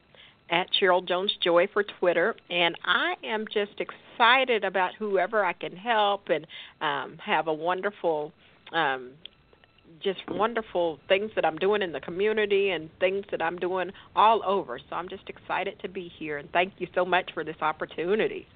at 0.50 0.68
Sheryl 0.80 1.06
Jones 1.06 1.32
Joy 1.42 1.66
for 1.72 1.82
Twitter, 1.98 2.36
and 2.50 2.76
I 2.84 3.14
am 3.24 3.46
just 3.52 3.80
excited 3.80 4.64
about 4.64 4.94
whoever 4.98 5.44
I 5.44 5.54
can 5.54 5.74
help 5.74 6.28
and 6.28 6.46
um, 6.80 7.18
have 7.24 7.48
a 7.48 7.52
wonderful, 7.52 8.32
um, 8.72 9.12
just 10.02 10.20
wonderful 10.28 10.98
things 11.08 11.30
that 11.36 11.44
I'm 11.44 11.56
doing 11.56 11.80
in 11.80 11.90
the 11.90 12.00
community 12.00 12.70
and 12.70 12.90
things 13.00 13.24
that 13.30 13.40
I'm 13.40 13.58
doing 13.58 13.90
all 14.14 14.42
over. 14.44 14.78
So 14.78 14.96
I'm 14.96 15.08
just 15.08 15.28
excited 15.28 15.80
to 15.80 15.88
be 15.88 16.12
here, 16.18 16.36
and 16.36 16.50
thank 16.52 16.74
you 16.78 16.86
so 16.94 17.04
much 17.04 17.30
for 17.32 17.44
this 17.44 17.56
opportunity. 17.62 18.46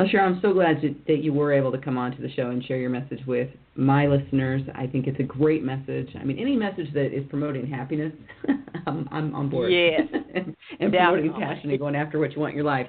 Well, 0.00 0.08
sure. 0.08 0.22
I'm 0.22 0.40
so 0.40 0.54
glad 0.54 0.80
that 1.08 1.22
you 1.22 1.34
were 1.34 1.52
able 1.52 1.70
to 1.72 1.76
come 1.76 1.98
on 1.98 2.16
to 2.16 2.22
the 2.22 2.32
show 2.32 2.48
and 2.48 2.64
share 2.64 2.78
your 2.78 2.88
message 2.88 3.20
with 3.26 3.50
my 3.74 4.06
listeners. 4.06 4.62
I 4.74 4.86
think 4.86 5.06
it's 5.06 5.20
a 5.20 5.24
great 5.24 5.62
message. 5.62 6.08
I 6.18 6.24
mean, 6.24 6.38
any 6.38 6.56
message 6.56 6.90
that 6.94 7.14
is 7.14 7.22
promoting 7.28 7.66
happiness, 7.66 8.14
I'm, 8.86 9.06
I'm 9.12 9.34
on 9.34 9.50
board. 9.50 9.70
Yes. 9.70 10.08
and, 10.34 10.56
and 10.80 10.90
promoting 10.90 11.34
passion 11.34 11.68
and 11.68 11.78
going 11.78 11.94
after 11.94 12.18
what 12.18 12.32
you 12.32 12.40
want 12.40 12.52
in 12.52 12.56
your 12.56 12.64
life, 12.64 12.86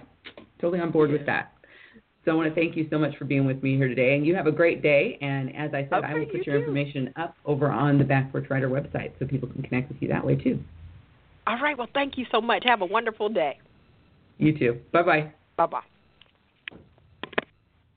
totally 0.61 0.79
on 0.79 0.89
board 0.89 1.09
yes. 1.09 1.19
with 1.19 1.25
that. 1.25 1.51
So 2.23 2.31
I 2.31 2.35
want 2.35 2.47
to 2.47 2.55
thank 2.55 2.77
you 2.77 2.87
so 2.89 2.97
much 2.97 3.17
for 3.17 3.25
being 3.25 3.45
with 3.45 3.61
me 3.61 3.75
here 3.75 3.89
today. 3.89 4.15
And 4.15 4.25
you 4.25 4.33
have 4.35 4.47
a 4.47 4.51
great 4.51 4.81
day. 4.81 5.17
And 5.21 5.53
as 5.53 5.73
I 5.73 5.83
said, 5.89 6.05
okay, 6.05 6.07
I 6.07 6.13
will 6.13 6.25
put 6.27 6.35
you 6.35 6.43
your 6.45 6.55
too. 6.55 6.61
information 6.61 7.13
up 7.17 7.35
over 7.43 7.69
on 7.69 7.97
the 7.97 8.05
Back 8.05 8.31
Porch 8.31 8.45
Writer 8.49 8.69
website 8.69 9.11
so 9.19 9.27
people 9.27 9.49
can 9.49 9.63
connect 9.63 9.89
with 9.89 10.01
you 10.01 10.07
that 10.07 10.25
way 10.25 10.37
too. 10.37 10.61
All 11.45 11.59
right. 11.61 11.77
Well, 11.77 11.89
thank 11.93 12.17
you 12.17 12.25
so 12.31 12.39
much. 12.39 12.63
Have 12.63 12.81
a 12.81 12.85
wonderful 12.85 13.27
day. 13.27 13.59
You 14.37 14.57
too. 14.57 14.79
Bye 14.93 15.03
bye. 15.03 15.33
Bye 15.57 15.65
bye. 15.65 15.81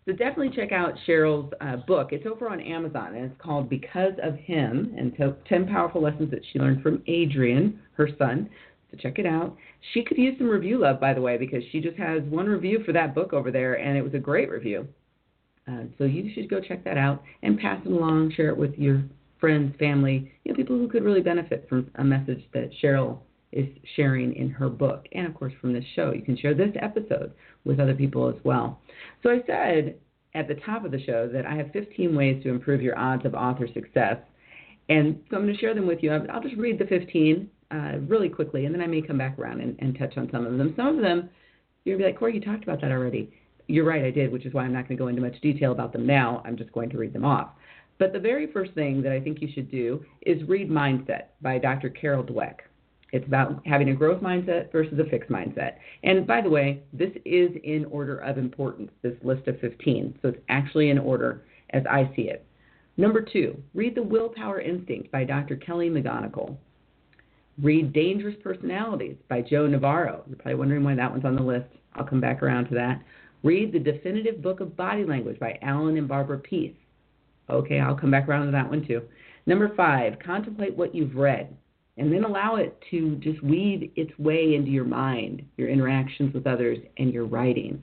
So 0.07 0.13
definitely 0.13 0.51
check 0.55 0.71
out 0.71 0.95
Sheryl's 1.07 1.53
uh, 1.63 1.77
book. 1.77 2.11
It's 2.13 2.27
over 2.27 2.49
on 2.49 2.61
Amazon, 2.61 3.15
and 3.15 3.25
it's 3.25 3.41
called 3.41 3.71
Because 3.71 4.13
of 4.23 4.37
Him, 4.37 4.95
and 4.99 5.17
10 5.49 5.67
Powerful 5.67 6.03
Lessons 6.03 6.31
That 6.31 6.43
She 6.53 6.59
Learned 6.59 6.83
from 6.83 7.03
Adrian, 7.07 7.81
her 7.95 8.09
son. 8.19 8.51
So 8.91 8.99
check 8.99 9.19
it 9.19 9.25
out. 9.25 9.57
She 9.93 10.05
could 10.05 10.19
use 10.19 10.37
some 10.37 10.49
review 10.49 10.79
love, 10.79 11.01
by 11.01 11.15
the 11.15 11.23
way, 11.23 11.39
because 11.39 11.63
she 11.73 11.81
just 11.81 11.97
has 11.97 12.23
one 12.25 12.47
review 12.47 12.83
for 12.85 12.93
that 12.93 13.15
book 13.15 13.33
over 13.33 13.51
there, 13.51 13.75
and 13.75 13.97
it 13.97 14.03
was 14.03 14.13
a 14.13 14.19
great 14.19 14.51
review. 14.51 14.87
Uh, 15.67 15.85
so 15.97 16.05
you 16.05 16.31
should 16.35 16.51
go 16.51 16.61
check 16.61 16.85
that 16.85 16.99
out 16.99 17.23
and 17.43 17.59
pass 17.59 17.81
it 17.87 17.91
along, 17.91 18.33
share 18.37 18.51
it 18.51 18.57
with 18.57 18.75
your 18.75 19.03
friends, 19.41 19.75
family, 19.79 20.31
you 20.45 20.53
know, 20.53 20.57
people 20.57 20.77
who 20.77 20.89
could 20.89 21.03
really 21.03 21.23
benefit 21.23 21.67
from 21.69 21.91
a 21.95 22.05
message 22.05 22.43
that 22.53 22.71
Sheryl 22.83 23.19
is 23.55 23.67
sharing 23.97 24.35
in 24.35 24.51
her 24.51 24.69
book, 24.69 25.07
and 25.13 25.27
of 25.27 25.35
course 25.35 25.53
from 25.61 25.73
this 25.73 25.85
show. 25.95 26.13
You 26.13 26.23
can 26.23 26.37
share 26.37 26.55
this 26.55 26.75
episode 26.81 27.33
with 27.65 27.81
other 27.81 27.95
people 27.95 28.29
as 28.29 28.37
well. 28.45 28.81
So 29.23 29.31
I 29.31 29.43
said 29.47 29.97
at 30.35 30.49
the 30.49 30.57
top 30.67 30.85
of 30.85 30.91
the 30.91 31.03
show 31.05 31.29
that 31.33 31.47
I 31.47 31.55
have 31.55 31.71
15 31.73 32.15
ways 32.15 32.43
to 32.43 32.51
improve 32.51 32.83
your 32.83 32.99
odds 32.99 33.25
of 33.25 33.35
author 33.35 33.69
success, 33.73 34.19
and 34.89 35.21
so 35.31 35.37
I'm 35.37 35.45
going 35.45 35.55
to 35.55 35.61
share 35.61 35.75
them 35.75 35.87
with 35.87 36.03
you. 36.03 36.13
I'll 36.13 36.43
just 36.43 36.57
read 36.57 36.79
the 36.79 36.87
15 36.87 37.49
uh, 37.71 37.93
really 38.07 38.29
quickly, 38.29 38.67
and 38.67 38.75
then 38.75 38.83
I 38.83 38.87
may 38.87 39.01
come 39.01 39.17
back 39.17 39.39
around 39.39 39.61
and, 39.61 39.77
and 39.79 39.99
touch 39.99 40.19
on 40.19 40.29
some 40.31 40.45
of 40.45 40.59
them. 40.59 40.75
Some 40.77 40.97
of 40.97 41.03
them 41.03 41.31
you're 41.85 41.99
going 41.99 42.09
to 42.09 42.09
be 42.09 42.13
like, 42.13 42.19
Corey, 42.19 42.35
you 42.35 42.41
talked 42.41 42.63
about 42.63 42.81
that 42.81 42.91
already. 42.91 43.31
You're 43.67 43.85
right, 43.85 44.05
I 44.05 44.11
did, 44.11 44.33
which 44.33 44.47
is 44.47 44.55
why 44.55 44.65
I'm 44.65 44.73
not 44.73 44.89
going 44.89 44.97
to 44.97 45.03
go 45.03 45.09
into 45.09 45.21
much 45.21 45.41
detail 45.41 45.73
about 45.73 45.93
them 45.93 46.07
now. 46.07 46.43
I'm 46.45 46.57
just 46.57 46.73
going 46.73 46.91
to 46.91 46.99
read 46.99 47.13
them 47.13 47.25
off. 47.25 47.51
But 47.99 48.13
the 48.13 48.19
very 48.19 48.51
first 48.53 48.73
thing 48.73 49.03
that 49.03 49.13
I 49.13 49.21
think 49.21 49.41
you 49.41 49.49
should 49.55 49.71
do 49.71 50.05
is 50.23 50.43
read 50.49 50.71
Mindset 50.71 51.27
by 51.43 51.59
Dr. 51.59 51.91
Carol 51.91 52.25
Dweck. 52.25 52.57
It's 53.15 53.29
about 53.29 53.65
having 53.65 53.91
a 53.91 53.95
growth 53.95 54.21
mindset 54.21 54.73
versus 54.73 54.99
a 54.99 55.09
fixed 55.09 55.31
mindset. 55.31 55.77
And 56.03 56.27
by 56.27 56.41
the 56.41 56.51
way, 56.51 56.83
this 56.93 57.13
is 57.25 57.53
in 57.63 57.85
order 57.93 58.19
of 58.19 58.39
importance, 58.39 58.91
this 59.03 59.15
list 59.23 59.47
of 59.47 59.61
15. 59.61 60.19
So 60.21 60.31
it's 60.31 60.41
actually 60.49 60.91
in 60.91 60.99
order 60.99 61.45
as 61.71 61.85
I 61.89 62.11
see 62.17 62.23
it. 62.23 62.45
Number 62.97 63.23
two, 63.23 63.57
read 63.73 63.95
The 63.95 64.03
Willpower 64.03 64.61
Instinct 64.61 65.13
by 65.13 65.23
Dr. 65.23 65.55
Kelly 65.55 65.89
McGonigal. 65.91 66.57
Read 67.63 67.93
Dangerous 67.93 68.35
Personalities 68.43 69.15
by 69.29 69.43
Joe 69.43 69.69
Navarro. 69.69 70.25
You're 70.27 70.35
probably 70.35 70.57
wondering 70.57 70.83
why 70.83 70.97
that 70.97 71.13
one's 71.13 71.25
on 71.25 71.37
the 71.37 71.43
list. 71.43 71.69
I'll 71.95 72.03
come 72.03 72.21
back 72.21 72.43
around 72.43 72.67
to 72.71 72.75
that. 72.75 73.01
Read 73.45 73.73
The 73.73 73.79
Definitive 73.79 74.43
Book 74.43 74.59
of 74.59 74.77
Body 74.77 75.05
Language 75.05 75.39
by 75.39 75.57
Allan 75.63 75.99
and 75.99 76.09
Barbara 76.09 76.41
Pease. 76.41 76.75
Okay, 77.49 77.79
I'll 77.79 77.95
come 77.95 78.11
back 78.11 78.29
around 78.29 78.47
to 78.47 78.53
that 78.53 78.69
one 78.69 78.85
too. 78.85 79.03
Number 79.47 79.73
five, 79.77 80.19
contemplate 80.19 80.77
what 80.77 80.97
you've 80.97 81.15
read 81.15 81.57
and 81.97 82.13
then 82.13 82.25
allow 82.25 82.57
it 82.57 82.77
to 82.91 83.17
just 83.17 83.43
weave 83.43 83.91
its 83.97 84.17
way 84.19 84.55
into 84.55 84.71
your 84.71 84.85
mind, 84.85 85.43
your 85.57 85.69
interactions 85.69 86.35
with 86.35 86.47
others, 86.47 86.79
and 86.99 87.13
your 87.13 87.25
writing. 87.25 87.81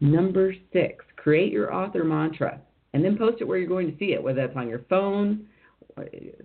Number 0.00 0.54
six, 0.72 1.04
create 1.16 1.52
your 1.52 1.74
author 1.74 2.04
mantra 2.04 2.60
and 2.92 3.04
then 3.04 3.16
post 3.16 3.38
it 3.40 3.44
where 3.44 3.58
you're 3.58 3.68
going 3.68 3.90
to 3.90 3.98
see 3.98 4.12
it, 4.12 4.22
whether 4.22 4.46
that's 4.46 4.56
on 4.56 4.68
your 4.68 4.84
phone. 4.88 5.46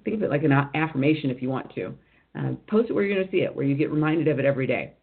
Think 0.03 0.15
of 0.15 0.23
it 0.23 0.29
like 0.29 0.43
an 0.43 0.51
affirmation 0.51 1.29
if 1.29 1.41
you 1.41 1.49
want 1.49 1.73
to. 1.75 1.93
Uh, 2.37 2.51
post 2.67 2.89
it 2.89 2.93
where 2.93 3.03
you're 3.03 3.15
going 3.15 3.27
to 3.27 3.31
see 3.31 3.43
it, 3.43 3.55
where 3.55 3.65
you 3.65 3.75
get 3.75 3.91
reminded 3.91 4.27
of 4.27 4.39
it 4.39 4.45
every 4.45 4.67
day. 4.67 4.93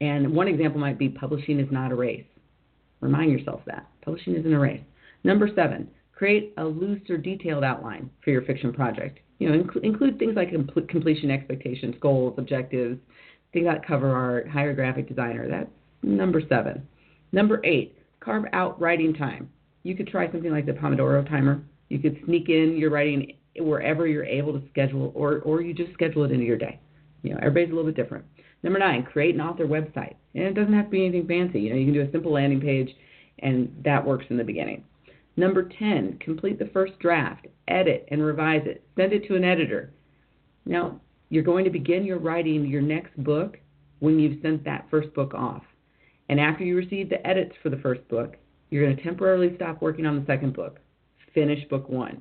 And 0.00 0.34
one 0.34 0.48
example 0.48 0.80
might 0.80 0.98
be 0.98 1.08
publishing 1.08 1.58
is 1.60 1.68
not 1.70 1.92
a 1.92 1.94
race. 1.94 2.24
Remind 3.00 3.30
yourself 3.30 3.62
that. 3.66 3.88
Publishing 4.02 4.34
isn't 4.34 4.52
a 4.52 4.58
race. 4.58 4.82
Number 5.24 5.48
seven, 5.54 5.88
create 6.12 6.52
a 6.56 6.64
loose 6.64 7.02
or 7.08 7.16
detailed 7.16 7.64
outline 7.64 8.10
for 8.24 8.30
your 8.30 8.42
fiction 8.42 8.72
project. 8.72 9.20
You 9.38 9.50
know, 9.50 9.62
inc- 9.62 9.84
include 9.84 10.18
things 10.18 10.34
like 10.36 10.50
completion 10.88 11.30
expectations, 11.30 11.94
goals, 12.00 12.34
objectives, 12.38 12.98
things 13.52 13.66
like 13.66 13.86
cover 13.86 14.14
art, 14.14 14.48
hire 14.48 14.74
graphic 14.74 15.08
designer. 15.08 15.48
That's 15.48 15.70
number 16.02 16.42
seven. 16.48 16.86
Number 17.32 17.64
eight, 17.64 17.98
carve 18.20 18.44
out 18.52 18.80
writing 18.80 19.14
time. 19.14 19.50
You 19.82 19.94
could 19.94 20.08
try 20.08 20.30
something 20.30 20.50
like 20.50 20.66
the 20.66 20.72
Pomodoro 20.72 21.28
timer. 21.28 21.62
You 21.88 21.98
could 21.98 22.20
sneak 22.24 22.48
in 22.48 22.76
your 22.76 22.90
writing 22.90 23.34
wherever 23.58 24.06
you're 24.06 24.24
able 24.24 24.52
to 24.52 24.62
schedule, 24.70 25.12
or 25.14 25.38
or 25.40 25.62
you 25.62 25.72
just 25.72 25.92
schedule 25.92 26.24
it 26.24 26.30
into 26.30 26.44
your 26.44 26.58
day. 26.58 26.78
You 27.22 27.32
know, 27.32 27.38
everybody's 27.38 27.70
a 27.72 27.74
little 27.74 27.90
bit 27.90 27.96
different. 27.96 28.24
Number 28.62 28.78
nine, 28.78 29.04
create 29.04 29.34
an 29.34 29.40
author 29.40 29.66
website, 29.66 30.14
and 30.34 30.44
it 30.44 30.54
doesn't 30.54 30.72
have 30.72 30.86
to 30.86 30.90
be 30.90 31.06
anything 31.06 31.26
fancy. 31.26 31.60
You 31.60 31.70
know, 31.70 31.76
you 31.76 31.84
can 31.86 31.94
do 31.94 32.02
a 32.02 32.10
simple 32.10 32.32
landing 32.32 32.60
page, 32.60 32.90
and 33.40 33.72
that 33.84 34.04
works 34.04 34.26
in 34.30 34.36
the 34.36 34.44
beginning. 34.44 34.84
Number 35.38 35.68
10, 35.78 36.18
complete 36.18 36.58
the 36.58 36.68
first 36.72 36.98
draft, 36.98 37.46
edit 37.68 38.08
and 38.10 38.20
revise 38.20 38.62
it, 38.66 38.82
send 38.96 39.12
it 39.12 39.24
to 39.28 39.36
an 39.36 39.44
editor. 39.44 39.92
Now, 40.66 41.00
you're 41.30 41.44
going 41.44 41.64
to 41.64 41.70
begin 41.70 42.04
your 42.04 42.18
writing 42.18 42.66
your 42.66 42.82
next 42.82 43.16
book 43.22 43.56
when 44.00 44.18
you've 44.18 44.42
sent 44.42 44.64
that 44.64 44.88
first 44.90 45.14
book 45.14 45.34
off. 45.34 45.62
And 46.28 46.40
after 46.40 46.64
you 46.64 46.74
receive 46.74 47.08
the 47.08 47.24
edits 47.24 47.52
for 47.62 47.70
the 47.70 47.76
first 47.76 48.00
book, 48.08 48.34
you're 48.70 48.84
going 48.84 48.96
to 48.96 49.02
temporarily 49.04 49.54
stop 49.54 49.80
working 49.80 50.06
on 50.06 50.18
the 50.18 50.26
second 50.26 50.54
book. 50.54 50.80
Finish 51.32 51.68
book 51.68 51.88
one. 51.88 52.20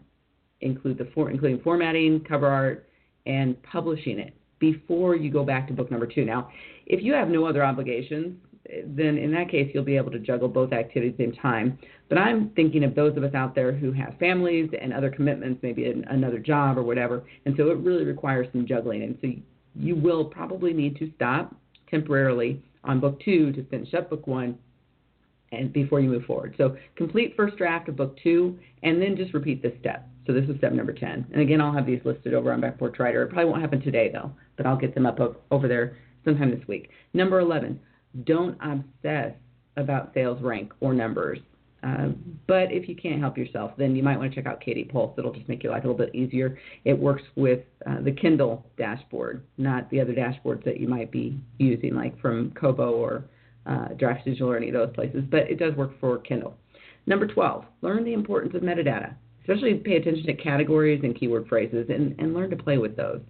Include 0.61 0.99
the 0.99 1.09
for, 1.15 1.31
including 1.31 1.59
formatting, 1.63 2.23
cover 2.23 2.45
art, 2.45 2.87
and 3.25 3.59
publishing 3.63 4.19
it 4.19 4.35
before 4.59 5.15
you 5.15 5.31
go 5.31 5.43
back 5.43 5.67
to 5.69 5.73
book 5.73 5.89
number 5.89 6.05
two. 6.05 6.23
Now, 6.23 6.51
if 6.85 7.03
you 7.03 7.13
have 7.13 7.29
no 7.29 7.45
other 7.45 7.65
obligations, 7.65 8.37
then 8.85 9.17
in 9.17 9.31
that 9.31 9.49
case 9.49 9.71
you'll 9.73 9.83
be 9.83 9.97
able 9.97 10.11
to 10.11 10.19
juggle 10.19 10.47
both 10.47 10.73
activities 10.73 11.13
at 11.13 11.17
the 11.17 11.23
same 11.25 11.33
time. 11.33 11.77
But 12.09 12.17
I'm 12.17 12.49
thinking 12.51 12.83
of 12.83 12.95
those 12.95 13.15
of 13.17 13.23
us 13.23 13.33
out 13.33 13.55
there 13.55 13.71
who 13.71 13.91
have 13.93 14.15
families 14.19 14.69
and 14.79 14.93
other 14.93 15.09
commitments, 15.09 15.61
maybe 15.63 15.93
another 16.07 16.39
job 16.39 16.77
or 16.77 16.83
whatever, 16.83 17.23
and 17.45 17.55
so 17.57 17.69
it 17.69 17.77
really 17.77 18.05
requires 18.05 18.47
some 18.51 18.65
juggling. 18.65 19.03
And 19.03 19.17
so 19.21 19.29
you 19.75 19.95
will 19.95 20.25
probably 20.25 20.73
need 20.73 20.97
to 20.97 21.11
stop 21.15 21.55
temporarily 21.89 22.61
on 22.83 22.99
book 22.99 23.19
two 23.23 23.51
to 23.53 23.63
finish 23.65 23.93
up 23.93 24.09
book 24.09 24.27
one 24.27 24.57
and 25.51 25.71
before 25.71 25.99
you 25.99 26.09
move 26.09 26.25
forward. 26.25 26.55
So 26.57 26.75
complete 26.95 27.33
first 27.35 27.57
draft 27.57 27.87
of 27.89 27.95
book 27.95 28.17
two 28.21 28.59
and 28.83 29.01
then 29.01 29.15
just 29.15 29.33
repeat 29.33 29.61
this 29.61 29.73
step. 29.79 30.07
So 30.25 30.33
this 30.33 30.43
is 30.49 30.57
step 30.57 30.73
number 30.73 30.91
10. 30.91 31.27
And 31.31 31.41
again, 31.41 31.61
I'll 31.61 31.73
have 31.73 31.85
these 31.85 32.01
listed 32.03 32.33
over 32.33 32.51
on 32.51 32.59
Back 32.59 32.77
Porch 32.77 32.99
Writer. 32.99 33.23
It 33.23 33.29
probably 33.29 33.49
won't 33.49 33.61
happen 33.61 33.81
today 33.81 34.09
though, 34.11 34.31
but 34.57 34.65
I'll 34.65 34.77
get 34.77 34.93
them 34.93 35.05
up 35.05 35.19
over 35.51 35.67
there 35.67 35.97
sometime 36.25 36.51
this 36.51 36.67
week. 36.67 36.89
Number 37.13 37.39
11, 37.39 37.79
don't 38.23 38.57
obsess 38.61 39.33
about 39.75 40.13
sales 40.13 40.41
rank 40.41 40.73
or 40.79 40.93
numbers. 40.93 41.39
Uh, 41.83 42.09
but 42.47 42.71
if 42.71 42.89
you 42.89 42.95
can't 42.95 43.19
help 43.19 43.37
yourself, 43.37 43.71
then 43.77 43.95
you 43.95 44.01
might 44.01 44.17
want 44.17 44.31
to 44.31 44.35
check 44.35 44.47
out 44.47 44.61
KDPulse. 44.61 45.17
It'll 45.17 45.31
just 45.31 45.47
make 45.47 45.61
your 45.61 45.71
life 45.71 45.83
a 45.83 45.87
little 45.87 46.05
bit 46.05 46.13
easier. 46.15 46.57
It 46.85 46.97
works 46.97 47.23
with 47.35 47.59
uh, 47.85 48.01
the 48.01 48.11
Kindle 48.11 48.65
dashboard, 48.77 49.45
not 49.57 49.89
the 49.91 50.01
other 50.01 50.13
dashboards 50.13 50.63
that 50.65 50.79
you 50.79 50.87
might 50.87 51.11
be 51.11 51.39
using, 51.59 51.95
like 51.95 52.19
from 52.19 52.51
Kobo 52.59 52.93
or 52.93 53.25
uh, 53.67 53.89
Draft 53.89 54.25
Digital 54.25 54.49
or 54.49 54.57
any 54.57 54.69
of 54.69 54.73
those 54.73 54.93
places. 54.95 55.23
But 55.29 55.51
it 55.51 55.59
does 55.59 55.75
work 55.75 55.99
for 55.99 56.17
Kindle. 56.17 56.57
Number 57.05 57.27
12, 57.27 57.63
learn 57.81 58.03
the 58.03 58.13
importance 58.13 58.55
of 58.55 58.63
metadata. 58.63 59.13
Especially 59.41 59.75
pay 59.75 59.95
attention 59.95 60.25
to 60.25 60.33
categories 60.33 61.01
and 61.03 61.17
keyword 61.17 61.47
phrases 61.47 61.85
and, 61.89 62.15
and 62.19 62.33
learn 62.33 62.49
to 62.49 62.57
play 62.57 62.77
with 62.77 62.97
those. 62.97 63.21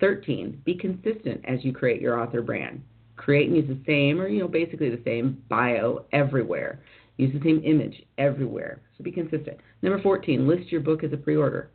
13, 0.00 0.60
be 0.64 0.74
consistent 0.74 1.40
as 1.44 1.64
you 1.64 1.72
create 1.72 2.02
your 2.02 2.20
author 2.20 2.42
brand 2.42 2.82
create 3.16 3.48
and 3.48 3.56
use 3.56 3.68
the 3.68 3.80
same 3.86 4.20
or 4.20 4.28
you 4.28 4.40
know 4.40 4.48
basically 4.48 4.90
the 4.90 5.02
same 5.04 5.42
bio 5.48 6.04
everywhere. 6.12 6.80
Use 7.16 7.32
the 7.32 7.40
same 7.48 7.62
image 7.64 8.02
everywhere. 8.18 8.80
So 8.96 9.04
be 9.04 9.12
consistent. 9.12 9.58
Number 9.82 10.02
14 10.02 10.48
list 10.48 10.72
your 10.72 10.80
book 10.80 11.04
as 11.04 11.12
a 11.12 11.16
pre-order. 11.16 11.70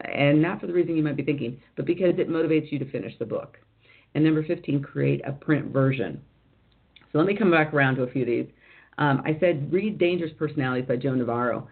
And 0.00 0.42
not 0.42 0.60
for 0.60 0.66
the 0.66 0.72
reason 0.72 0.96
you 0.96 1.02
might 1.02 1.16
be 1.16 1.22
thinking 1.22 1.60
but 1.76 1.86
because 1.86 2.14
it 2.18 2.28
motivates 2.28 2.70
you 2.70 2.78
to 2.78 2.90
finish 2.90 3.12
the 3.18 3.24
book. 3.24 3.58
And 4.14 4.24
number 4.24 4.44
15 4.44 4.82
create 4.82 5.20
a 5.26 5.32
print 5.32 5.72
version. 5.72 6.20
So 7.12 7.18
let 7.18 7.26
me 7.26 7.36
come 7.36 7.50
back 7.50 7.72
around 7.72 7.96
to 7.96 8.02
a 8.02 8.10
few 8.10 8.22
of 8.22 8.28
these. 8.28 8.46
Um, 8.98 9.22
i 9.24 9.36
said 9.40 9.72
read 9.72 9.98
dangerous 9.98 10.32
personalities 10.38 10.86
by 10.86 10.94
joe 10.94 11.14
navarro 11.14 11.66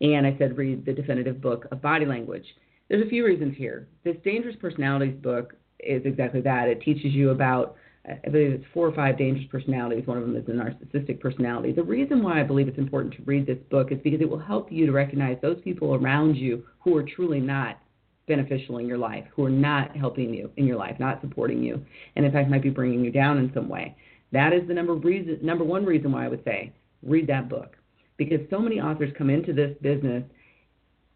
and 0.00 0.26
i 0.26 0.34
said 0.38 0.56
read 0.56 0.86
the 0.86 0.92
definitive 0.94 1.40
book 1.40 1.66
of 1.70 1.82
body 1.82 2.06
language. 2.06 2.46
There's 2.88 3.06
a 3.06 3.10
few 3.10 3.24
reasons 3.24 3.56
here. 3.56 3.88
This 4.04 4.16
dangerous 4.24 4.56
personalities 4.60 5.16
book 5.22 5.54
is 5.80 6.02
exactly 6.04 6.40
that. 6.42 6.68
It 6.68 6.80
teaches 6.82 7.12
you 7.12 7.30
about 7.30 7.76
I 8.04 8.28
believe 8.28 8.52
it's 8.52 8.64
four 8.74 8.88
or 8.88 8.94
five 8.94 9.16
dangerous 9.16 9.46
personalities. 9.48 10.06
One 10.06 10.18
of 10.18 10.24
them 10.24 10.36
is 10.36 10.48
a 10.48 10.50
narcissistic 10.50 11.20
personality. 11.20 11.72
The 11.72 11.84
reason 11.84 12.22
why 12.22 12.40
I 12.40 12.42
believe 12.42 12.66
it's 12.66 12.78
important 12.78 13.14
to 13.14 13.22
read 13.22 13.46
this 13.46 13.58
book 13.70 13.92
is 13.92 13.98
because 14.02 14.20
it 14.20 14.28
will 14.28 14.40
help 14.40 14.72
you 14.72 14.86
to 14.86 14.92
recognize 14.92 15.38
those 15.40 15.60
people 15.62 15.94
around 15.94 16.34
you 16.34 16.64
who 16.80 16.96
are 16.96 17.04
truly 17.04 17.38
not 17.38 17.78
beneficial 18.26 18.78
in 18.78 18.86
your 18.86 18.98
life, 18.98 19.24
who 19.34 19.44
are 19.44 19.50
not 19.50 19.96
helping 19.96 20.34
you 20.34 20.50
in 20.56 20.66
your 20.66 20.76
life, 20.76 20.96
not 20.98 21.20
supporting 21.20 21.62
you, 21.62 21.80
and 22.16 22.24
in 22.24 22.32
fact 22.32 22.50
might 22.50 22.62
be 22.62 22.70
bringing 22.70 23.04
you 23.04 23.12
down 23.12 23.38
in 23.38 23.52
some 23.54 23.68
way. 23.68 23.96
That 24.32 24.52
is 24.52 24.66
the 24.66 24.74
number 24.74 24.94
reason, 24.94 25.38
number 25.40 25.64
one 25.64 25.84
reason 25.84 26.10
why 26.10 26.24
I 26.24 26.28
would 26.28 26.42
say 26.44 26.72
read 27.04 27.28
that 27.28 27.48
book 27.48 27.76
because 28.16 28.40
so 28.50 28.58
many 28.58 28.80
authors 28.80 29.12
come 29.16 29.30
into 29.30 29.52
this 29.52 29.76
business 29.80 30.24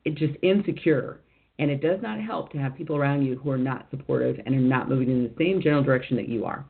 it's 0.04 0.18
just 0.18 0.34
insecure 0.42 1.20
and 1.58 1.70
it 1.70 1.80
does 1.80 2.00
not 2.02 2.20
help 2.20 2.52
to 2.52 2.58
have 2.58 2.76
people 2.76 2.96
around 2.96 3.22
you 3.22 3.38
who 3.38 3.50
are 3.50 3.58
not 3.58 3.86
supportive 3.90 4.38
and 4.44 4.54
are 4.54 4.58
not 4.58 4.88
moving 4.88 5.10
in 5.10 5.24
the 5.24 5.32
same 5.38 5.60
general 5.60 5.82
direction 5.82 6.16
that 6.16 6.28
you 6.28 6.44
are. 6.44 6.64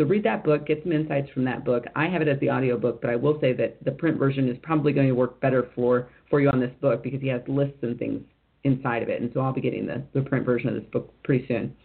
So 0.00 0.06
read 0.06 0.22
that 0.22 0.44
book, 0.44 0.66
get 0.66 0.82
some 0.82 0.92
insights 0.92 1.28
from 1.34 1.44
that 1.44 1.62
book. 1.62 1.84
I 1.94 2.06
have 2.06 2.22
it 2.22 2.28
as 2.28 2.40
the 2.40 2.48
audio 2.48 2.78
book, 2.78 3.02
but 3.02 3.10
I 3.10 3.16
will 3.16 3.38
say 3.38 3.52
that 3.52 3.84
the 3.84 3.90
print 3.90 4.16
version 4.16 4.48
is 4.48 4.56
probably 4.62 4.94
going 4.94 5.08
to 5.08 5.12
work 5.12 5.38
better 5.42 5.68
for 5.74 6.08
for 6.30 6.40
you 6.40 6.48
on 6.48 6.58
this 6.58 6.72
book 6.80 7.02
because 7.02 7.20
he 7.20 7.28
has 7.28 7.42
lists 7.46 7.76
and 7.82 7.98
things 7.98 8.22
inside 8.64 9.02
of 9.02 9.10
it. 9.10 9.20
And 9.20 9.30
so 9.34 9.40
I'll 9.40 9.52
be 9.52 9.60
getting 9.60 9.86
the, 9.86 10.02
the 10.14 10.22
print 10.22 10.46
version 10.46 10.70
of 10.70 10.74
this 10.76 10.90
book 10.90 11.12
pretty 11.22 11.46
soon. 11.48 11.76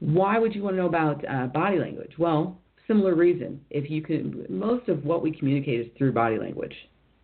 Why 0.00 0.38
would 0.38 0.54
you 0.54 0.62
want 0.62 0.76
to 0.76 0.82
know 0.82 0.88
about 0.88 1.24
uh, 1.26 1.46
body 1.46 1.78
language? 1.78 2.12
Well, 2.18 2.60
similar 2.86 3.14
reason. 3.14 3.62
If 3.70 3.88
you 3.90 4.02
can, 4.02 4.44
most 4.50 4.90
of 4.90 5.06
what 5.06 5.22
we 5.22 5.32
communicate 5.32 5.80
is 5.80 5.86
through 5.96 6.12
body 6.12 6.38
language. 6.38 6.74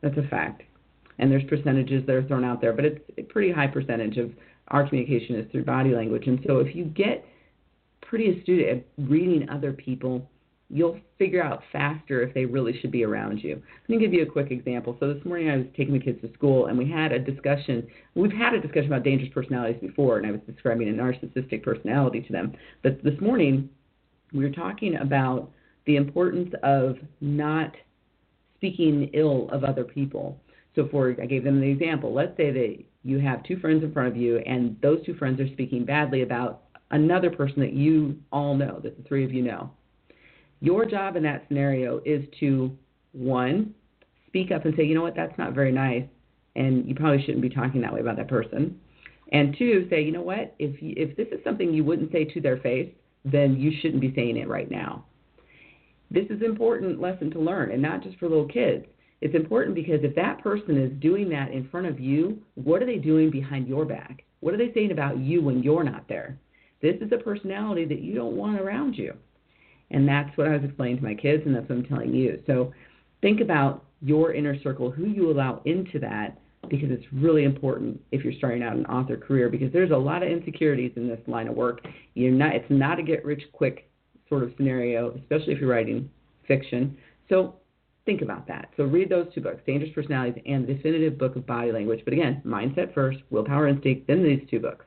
That's 0.01 0.17
a 0.17 0.27
fact 0.29 0.63
and 1.19 1.31
there's 1.31 1.45
percentages 1.45 2.05
that 2.07 2.15
are 2.15 2.23
thrown 2.25 2.45
out 2.45 2.61
there, 2.61 2.73
but 2.73 2.85
it's 2.85 3.01
a 3.19 3.23
pretty 3.23 3.53
high 3.53 3.67
percentage 3.67 4.17
of 4.17 4.33
our 4.69 4.89
communication 4.89 5.37
is 5.37 5.51
through 5.53 5.65
body 5.65 5.95
language. 5.95 6.27
And 6.27 6.41
so 6.47 6.59
if 6.59 6.75
you 6.75 6.87
get 6.87 7.25
pretty 8.13 8.39
astute 8.39 8.69
at 8.69 8.85
reading 9.09 9.49
other 9.49 9.73
people, 9.73 10.29
you'll 10.69 11.01
figure 11.19 11.43
out 11.43 11.63
faster 11.73 12.21
if 12.21 12.35
they 12.35 12.45
really 12.45 12.79
should 12.79 12.91
be 12.91 13.05
around 13.05 13.39
you. 13.39 13.55
Let 13.55 13.89
me 13.89 13.99
give 13.99 14.13
you 14.13 14.23
a 14.23 14.27
quick 14.27 14.51
example. 14.51 14.99
So 15.01 15.15
this 15.15 15.25
morning 15.25 15.49
I 15.49 15.57
was 15.57 15.67
taking 15.75 15.95
the 15.95 15.99
kids 15.99 16.21
to 16.21 16.31
school 16.35 16.67
and 16.67 16.77
we 16.77 16.91
had 16.91 17.13
a 17.13 17.19
discussion. 17.19 17.87
We've 18.15 18.31
had 18.31 18.53
a 18.53 18.61
discussion 18.61 18.89
about 18.93 19.03
dangerous 19.03 19.33
personalities 19.33 19.81
before, 19.81 20.19
and 20.19 20.27
I 20.27 20.31
was 20.31 20.43
describing 20.47 20.91
a 20.91 20.93
narcissistic 20.93 21.63
personality 21.63 22.21
to 22.21 22.33
them. 22.35 22.53
But 22.83 23.03
this 23.03 23.19
morning 23.19 23.71
we 24.35 24.45
were 24.45 24.51
talking 24.51 24.97
about 24.97 25.51
the 25.87 25.97
importance 25.97 26.53
of 26.63 26.97
not 27.23 27.73
speaking 28.59 29.09
ill 29.15 29.49
of 29.49 29.65
other 29.65 29.85
people. 29.85 30.39
So 30.77 30.87
for 30.91 31.17
I 31.19 31.25
gave 31.25 31.45
them 31.45 31.63
the 31.63 31.71
example. 31.71 32.13
Let's 32.13 32.37
say 32.37 32.51
that 32.51 32.77
you 33.05 33.21
have 33.21 33.43
two 33.45 33.59
friends 33.59 33.83
in 33.83 33.91
front 33.91 34.09
of 34.09 34.19
you, 34.19 34.37
and 34.41 34.77
those 34.83 35.03
two 35.07 35.15
friends 35.15 35.41
are 35.41 35.49
speaking 35.49 35.87
badly 35.87 36.21
about 36.21 36.62
another 36.93 37.31
person 37.31 37.61
that 37.61 37.73
you 37.73 38.17
all 38.31 38.55
know, 38.55 38.81
that 38.83 38.97
the 38.97 39.03
three 39.09 39.25
of 39.25 39.33
you 39.33 39.43
know. 39.43 39.71
Your 40.61 40.85
job 40.85 41.17
in 41.17 41.23
that 41.25 41.45
scenario 41.49 42.01
is 42.05 42.25
to 42.41 42.77
one, 43.13 43.75
speak 44.29 44.53
up 44.53 44.65
and 44.65 44.75
say, 44.77 44.85
you 44.85 44.95
know 44.95 45.03
what, 45.03 45.17
that's 45.17 45.37
not 45.37 45.55
very 45.55 45.73
nice, 45.73 46.05
and 46.55 46.87
you 46.87 46.95
probably 46.95 47.23
shouldn't 47.23 47.43
be 47.43 47.51
talking 47.51 47.81
that 47.81 47.93
way 47.93 48.01
about 48.01 48.17
that 48.17 48.29
person. 48.29 48.79
And 49.33 49.57
two, 49.59 49.87
say, 49.91 50.03
you 50.03 50.13
know 50.13 50.23
what, 50.23 50.55
if 50.59 50.77
if 50.81 51.17
this 51.17 51.27
is 51.33 51.43
something 51.43 51.73
you 51.73 51.85
wouldn't 51.85 52.13
say 52.13 52.25
to 52.27 52.41
their 52.41 52.59
face, 52.59 52.91
then 53.25 53.57
you 53.57 53.73
shouldn't 53.81 54.01
be 54.01 54.13
saying 54.15 54.37
it 54.37 54.49
right 54.49 54.71
now. 54.71 55.07
This 56.11 56.27
is 56.27 56.43
an 56.43 56.45
important 56.45 57.01
lesson 57.01 57.31
to 57.31 57.41
learn, 57.41 57.71
and 57.71 57.81
not 57.81 58.03
just 58.03 58.19
for 58.19 58.29
little 58.29 58.47
kids. 58.47 58.85
It's 59.23 59.35
important 59.35 59.75
because 59.75 60.01
if 60.03 60.15
that 60.17 60.43
person 60.43 60.77
is 60.77 60.93
doing 61.01 61.29
that 61.31 61.53
in 61.53 61.69
front 61.71 61.87
of 61.87 61.99
you, 61.99 62.43
what 62.55 62.83
are 62.83 62.87
they 62.87 62.99
doing 62.99 63.31
behind 63.31 63.69
your 63.69 63.85
back? 63.85 64.25
What 64.41 64.53
are 64.53 64.59
they 64.59 64.73
saying 64.75 64.91
about 64.91 65.19
you 65.19 65.41
when 65.41 65.63
you're 65.63 65.85
not 65.85 66.09
there? 66.09 66.37
This 66.83 66.97
is 67.01 67.13
a 67.13 67.17
personality 67.17 67.85
that 67.87 68.01
you 68.01 68.15
don't 68.15 68.37
want 68.37 68.61
around 68.61 68.95
you. 68.97 69.15
And 69.93 70.09
that's 70.09 70.37
what 70.37 70.49
I 70.49 70.57
was 70.57 70.65
explaining 70.65 70.97
to 70.99 71.05
my 71.05 71.15
kids, 71.15 71.45
and 71.47 71.55
that's 71.55 71.69
what 71.69 71.79
I'm 71.79 71.85
telling 71.85 72.13
you. 72.13 72.43
So 72.47 72.73
think 73.21 73.41
about 73.41 73.85
your 74.01 74.35
inner 74.35 74.61
circle, 74.63 74.91
who 74.91 75.07
you 75.07 75.31
allow 75.31 75.63
into 75.65 75.99
that, 76.01 76.39
because 76.69 76.91
it's 76.91 77.05
really 77.13 77.45
important 77.45 78.01
if 78.11 78.25
you're 78.25 78.33
starting 78.33 78.63
out 78.63 78.75
an 78.77 78.87
author 78.87 79.17
career, 79.17 79.49
because 79.49 79.73
there's 79.73 79.91
a 79.91 79.97
lot 79.97 80.23
of 80.23 80.29
insecurities 80.29 80.93
in 80.97 81.09
this 81.09 81.21
line 81.27 81.49
of 81.49 81.55
work. 81.55 81.81
You're 82.15 82.33
not, 82.33 82.55
it's 82.55 82.71
not 82.71 82.99
a 82.99 83.03
get 83.03 83.25
rich 83.25 83.43
quick 83.53 83.89
sort 84.29 84.43
of 84.43 84.53
scenario, 84.57 85.15
especially 85.17 85.53
if 85.53 85.61
you're 85.61 85.71
writing 85.71 86.11
fiction. 86.49 86.97
So 87.29 87.57
think 88.07 88.23
about 88.23 88.47
that. 88.49 88.71
So 88.77 88.85
read 88.85 89.09
those 89.09 89.27
two 89.35 89.41
books, 89.41 89.61
Dangerous 89.67 89.93
Personalities 89.95 90.43
and 90.47 90.67
The 90.67 90.75
Definitive 90.75 91.19
Book 91.19 91.37
of 91.37 91.47
Body 91.47 91.71
Language. 91.71 92.01
But 92.05 92.15
again, 92.15 92.43
mindset 92.47 92.95
first, 92.95 93.19
willpower 93.31 93.69
instinct, 93.69 94.07
then 94.07 94.25
these 94.25 94.43
two 94.51 94.59
books. 94.59 94.85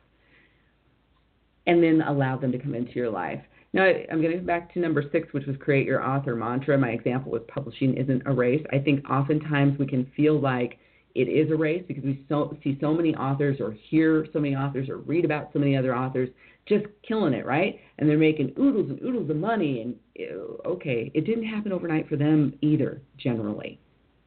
And 1.68 1.82
then 1.82 2.02
allow 2.02 2.38
them 2.38 2.52
to 2.52 2.60
come 2.60 2.76
into 2.76 2.94
your 2.94 3.10
life. 3.10 3.42
Now, 3.74 3.84
I'm 3.84 4.22
going 4.22 4.32
to 4.32 4.38
go 4.38 4.46
back 4.46 4.74
to 4.74 4.80
number 4.80 5.04
six, 5.12 5.34
which 5.34 5.46
was 5.46 5.58
create 5.60 5.86
your 5.86 6.02
author 6.02 6.36
mantra. 6.36 6.78
My 6.78 6.92
example 6.92 7.32
was 7.32 7.42
publishing 7.48 7.98
isn't 7.98 8.24
a 8.26 8.34
race. 8.34 8.66
I 8.72 8.80
think 8.80 9.04
oftentimes 9.10 9.78
we 9.78 9.86
can 9.86 10.10
feel 10.16 10.40
like 10.40 10.80
it 11.14 11.28
is 11.28 11.52
a 11.52 11.56
race 11.56 11.84
because 11.88 12.04
we 12.04 12.26
so, 12.30 12.56
see 12.64 12.78
so 12.80 12.94
many 12.94 13.16
authors 13.16 13.60
or 13.60 13.76
hear 13.90 14.28
so 14.32 14.40
many 14.40 14.56
authors 14.56 14.90
or 14.90 14.98
read 14.98 15.26
about 15.26 15.50
so 15.52 15.60
many 15.60 15.76
other 15.76 15.96
authors 15.96 16.30
just 16.68 16.86
killing 17.08 17.34
it, 17.34 17.46
right? 17.46 17.80
And 18.00 18.10
they're 18.10 18.18
making 18.18 18.54
oodles 18.60 18.90
and 18.90 19.02
oodles 19.02 19.30
of 19.30 19.38
money. 19.38 19.82
And 19.82 19.96
uh, 20.20 20.70
okay, 20.70 21.12
it 21.14 21.26
didn't 21.26 21.46
happen 21.46 21.72
overnight 21.72 22.10
for 22.10 22.16
them 22.16 22.54
either, 22.62 23.02
generally. 23.18 23.80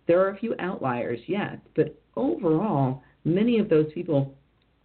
There 0.07 0.21
are 0.21 0.31
a 0.31 0.39
few 0.39 0.55
outliers, 0.59 1.21
yes, 1.27 1.57
but 1.77 2.01
overall, 2.17 3.03
many 3.25 3.59
of 3.59 3.69
those 3.69 3.87
people 3.93 4.35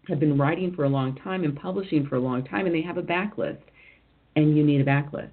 have 0.08 0.20
been 0.20 0.38
writing 0.38 0.74
for 0.76 0.84
a 0.84 0.89
long 0.89 1.16
time 1.16 1.44
and 1.44 1.56
publishing 1.56 2.06
for 2.08 2.16
a 2.16 2.20
long 2.20 2.44
time, 2.44 2.66
and 2.66 2.76
they 2.76 2.82
have 2.82 2.98
a 2.98 3.04
backlist. 3.04 3.62
And 4.36 4.58
you 4.58 4.63
need 4.63 4.82
a 4.82 4.86
backlist. 4.86 5.30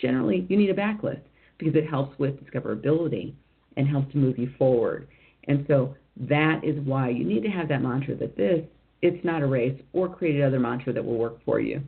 Generally, 0.00 0.46
you 0.48 0.56
need 0.56 0.70
a 0.70 0.74
backlist 0.74 1.20
because 1.58 1.74
it 1.74 1.88
helps 1.88 2.18
with 2.18 2.34
discoverability 2.44 3.34
and 3.76 3.86
helps 3.86 4.10
to 4.12 4.18
move 4.18 4.38
you 4.38 4.50
forward. 4.58 5.06
And 5.44 5.64
so 5.68 5.94
that 6.16 6.64
is 6.64 6.78
why 6.84 7.10
you 7.10 7.24
need 7.24 7.42
to 7.42 7.48
have 7.48 7.68
that 7.68 7.82
mantra 7.82 8.16
that 8.16 8.36
this 8.36 8.64
it's 9.02 9.24
not 9.24 9.42
a 9.42 9.46
race, 9.46 9.78
or 9.92 10.08
create 10.08 10.36
another 10.36 10.58
mantra 10.58 10.92
that 10.92 11.04
will 11.04 11.18
work 11.18 11.44
for 11.44 11.60
you. 11.60 11.82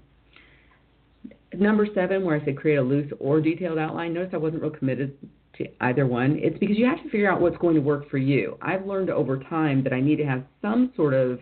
Number 1.55 1.87
seven, 1.95 2.25
where 2.25 2.39
I 2.39 2.45
said 2.45 2.57
create 2.57 2.77
a 2.77 2.83
loose 2.83 3.11
or 3.19 3.41
detailed 3.41 3.79
outline, 3.79 4.13
notice 4.13 4.31
I 4.35 4.37
wasn't 4.37 4.63
real 4.63 4.71
committed 4.71 5.17
to 5.57 5.67
either 5.81 6.07
one. 6.07 6.39
It's 6.39 6.59
because 6.59 6.77
you 6.77 6.85
have 6.85 7.03
to 7.03 7.11
figure 7.11 7.31
out 7.31 7.41
what's 7.41 7.57
going 7.57 7.75
to 7.75 7.81
work 7.81 8.11
for 8.11 8.19
you. 8.19 8.59
I've 8.61 8.87
learned 8.87 9.09
over 9.09 9.39
time 9.39 9.83
that 9.85 9.95
I 9.95 10.01
need 10.01 10.17
to 10.17 10.27
have 10.27 10.45
some 10.61 10.93
sort 10.95 11.15
of 11.15 11.41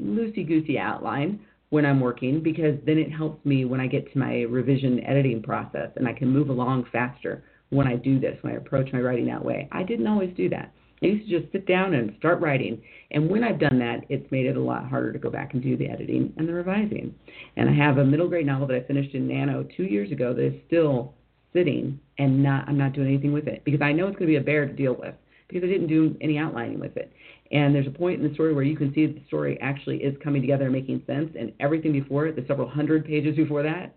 loosey 0.00 0.46
goosey 0.46 0.78
outline 0.78 1.40
when 1.70 1.84
I'm 1.84 2.00
working 2.00 2.42
because 2.42 2.78
then 2.86 2.98
it 2.98 3.10
helps 3.10 3.44
me 3.44 3.64
when 3.64 3.80
I 3.80 3.86
get 3.86 4.12
to 4.12 4.18
my 4.18 4.42
revision 4.42 5.04
editing 5.04 5.42
process 5.42 5.90
and 5.96 6.06
I 6.06 6.12
can 6.12 6.28
move 6.28 6.48
along 6.48 6.86
faster 6.92 7.44
when 7.70 7.86
I 7.86 7.96
do 7.96 8.20
this, 8.20 8.36
when 8.42 8.52
I 8.52 8.56
approach 8.56 8.92
my 8.92 9.00
writing 9.00 9.26
that 9.26 9.44
way. 9.44 9.68
I 9.72 9.82
didn't 9.82 10.06
always 10.06 10.34
do 10.36 10.48
that. 10.50 10.72
I 11.02 11.06
used 11.06 11.28
to 11.28 11.40
just 11.40 11.52
sit 11.52 11.66
down 11.66 11.94
and 11.94 12.14
start 12.18 12.40
writing. 12.40 12.80
And 13.10 13.28
when 13.28 13.44
I've 13.44 13.58
done 13.58 13.78
that, 13.80 14.04
it's 14.08 14.30
made 14.30 14.46
it 14.46 14.56
a 14.56 14.60
lot 14.60 14.88
harder 14.88 15.12
to 15.12 15.18
go 15.18 15.30
back 15.30 15.52
and 15.52 15.62
do 15.62 15.76
the 15.76 15.88
editing 15.88 16.32
and 16.36 16.48
the 16.48 16.52
revising. 16.52 17.14
And 17.56 17.68
I 17.68 17.74
have 17.74 17.98
a 17.98 18.04
middle 18.04 18.28
grade 18.28 18.46
novel 18.46 18.66
that 18.68 18.76
I 18.76 18.86
finished 18.86 19.14
in 19.14 19.28
Nano 19.28 19.66
two 19.76 19.84
years 19.84 20.12
ago 20.12 20.32
that 20.32 20.46
is 20.46 20.54
still 20.66 21.14
sitting 21.52 21.98
and 22.18 22.42
not 22.42 22.68
I'm 22.68 22.78
not 22.78 22.92
doing 22.92 23.08
anything 23.08 23.32
with 23.32 23.46
it 23.46 23.62
because 23.64 23.80
I 23.80 23.92
know 23.92 24.06
it's 24.06 24.16
going 24.18 24.28
to 24.28 24.32
be 24.32 24.36
a 24.36 24.40
bear 24.40 24.66
to 24.66 24.72
deal 24.72 24.94
with 24.94 25.14
because 25.48 25.62
I 25.62 25.72
didn't 25.72 25.88
do 25.88 26.16
any 26.20 26.38
outlining 26.38 26.80
with 26.80 26.96
it. 26.96 27.12
And 27.52 27.74
there's 27.74 27.86
a 27.86 27.90
point 27.90 28.20
in 28.20 28.28
the 28.28 28.34
story 28.34 28.54
where 28.54 28.64
you 28.64 28.76
can 28.76 28.92
see 28.94 29.06
that 29.06 29.14
the 29.14 29.26
story 29.26 29.58
actually 29.60 29.98
is 29.98 30.16
coming 30.22 30.40
together 30.40 30.64
and 30.64 30.72
making 30.72 31.02
sense, 31.06 31.30
and 31.38 31.52
everything 31.60 31.92
before 31.92 32.26
it, 32.26 32.36
the 32.36 32.44
several 32.48 32.68
hundred 32.68 33.04
pages 33.04 33.36
before 33.36 33.62
that, 33.62 33.94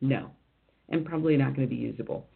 no, 0.00 0.30
and 0.90 1.04
probably 1.04 1.36
not 1.36 1.56
going 1.56 1.66
to 1.66 1.74
be 1.74 1.80
usable. 1.80 2.26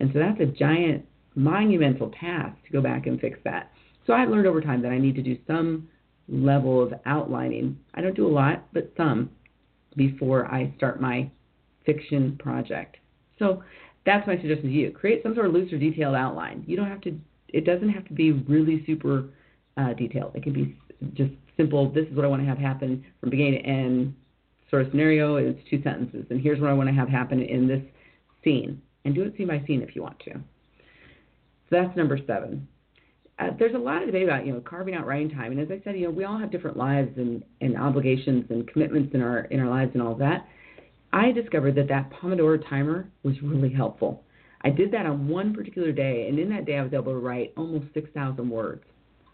And 0.00 0.10
so 0.12 0.18
that's 0.18 0.40
a 0.40 0.46
giant 0.46 1.04
monumental 1.34 2.10
task 2.18 2.56
to 2.64 2.72
go 2.72 2.80
back 2.80 3.06
and 3.06 3.20
fix 3.20 3.38
that. 3.44 3.70
So 4.06 4.14
I've 4.14 4.30
learned 4.30 4.46
over 4.46 4.60
time 4.60 4.82
that 4.82 4.92
I 4.92 4.98
need 4.98 5.16
to 5.16 5.22
do 5.22 5.36
some 5.46 5.88
level 6.28 6.82
of 6.82 6.94
outlining. 7.04 7.78
I 7.94 8.00
don't 8.00 8.16
do 8.16 8.26
a 8.26 8.32
lot, 8.32 8.66
but 8.72 8.92
some 8.96 9.30
before 9.96 10.46
I 10.46 10.72
start 10.76 11.00
my 11.00 11.30
fiction 11.84 12.36
project. 12.38 12.96
So 13.38 13.62
that's 14.04 14.26
my 14.26 14.36
suggestion 14.36 14.68
to 14.68 14.72
you. 14.72 14.90
Create 14.90 15.22
some 15.22 15.34
sort 15.34 15.46
of 15.46 15.52
loose 15.52 15.72
or 15.72 15.78
detailed 15.78 16.14
outline. 16.14 16.64
You 16.66 16.76
don't 16.76 16.88
have 16.88 17.00
to. 17.02 17.18
It 17.48 17.64
doesn't 17.64 17.90
have 17.90 18.04
to 18.06 18.12
be 18.12 18.32
really 18.32 18.82
super 18.86 19.28
uh, 19.76 19.92
detailed. 19.94 20.32
It 20.34 20.42
can 20.42 20.52
be 20.52 20.76
just 21.14 21.32
simple. 21.56 21.90
This 21.90 22.06
is 22.08 22.14
what 22.14 22.24
I 22.24 22.28
want 22.28 22.42
to 22.42 22.48
have 22.48 22.58
happen 22.58 23.04
from 23.20 23.30
beginning 23.30 23.62
to 23.62 23.68
end. 23.68 24.14
Sort 24.70 24.82
of 24.82 24.90
scenario. 24.90 25.36
It's 25.36 25.60
two 25.70 25.80
sentences, 25.82 26.26
and 26.30 26.40
here's 26.40 26.60
what 26.60 26.70
I 26.70 26.72
want 26.72 26.88
to 26.88 26.94
have 26.94 27.08
happen 27.08 27.40
in 27.40 27.68
this 27.68 27.82
scene. 28.42 28.82
And 29.04 29.14
do 29.14 29.22
it 29.22 29.34
scene 29.36 29.46
by 29.46 29.62
scene 29.66 29.82
if 29.82 29.94
you 29.94 30.02
want 30.02 30.18
to. 30.20 30.32
So 30.32 30.40
that's 31.70 31.96
number 31.96 32.18
seven. 32.26 32.66
Uh, 33.38 33.50
there's 33.58 33.74
a 33.74 33.78
lot 33.78 34.02
of 34.02 34.06
debate 34.06 34.24
about 34.24 34.46
you 34.46 34.52
know 34.52 34.60
carving 34.60 34.94
out 34.94 35.06
writing 35.06 35.30
time, 35.30 35.52
and 35.52 35.60
as 35.60 35.68
I 35.70 35.80
said, 35.84 35.96
you 35.96 36.06
know 36.06 36.10
we 36.10 36.24
all 36.24 36.38
have 36.38 36.50
different 36.50 36.76
lives 36.76 37.10
and, 37.16 37.44
and 37.60 37.76
obligations 37.76 38.46
and 38.50 38.66
commitments 38.66 39.14
in 39.14 39.22
our 39.22 39.40
in 39.44 39.60
our 39.60 39.68
lives 39.68 39.92
and 39.94 40.02
all 40.02 40.14
that. 40.16 40.46
I 41.12 41.32
discovered 41.32 41.74
that 41.76 41.88
that 41.88 42.10
Pomodoro 42.10 42.58
timer 42.68 43.08
was 43.22 43.40
really 43.42 43.72
helpful. 43.72 44.24
I 44.62 44.70
did 44.70 44.90
that 44.92 45.06
on 45.06 45.28
one 45.28 45.54
particular 45.54 45.92
day, 45.92 46.26
and 46.28 46.38
in 46.38 46.48
that 46.50 46.64
day 46.64 46.76
I 46.76 46.82
was 46.82 46.92
able 46.92 47.12
to 47.12 47.18
write 47.18 47.52
almost 47.56 47.86
6,000 47.94 48.50
words. 48.50 48.84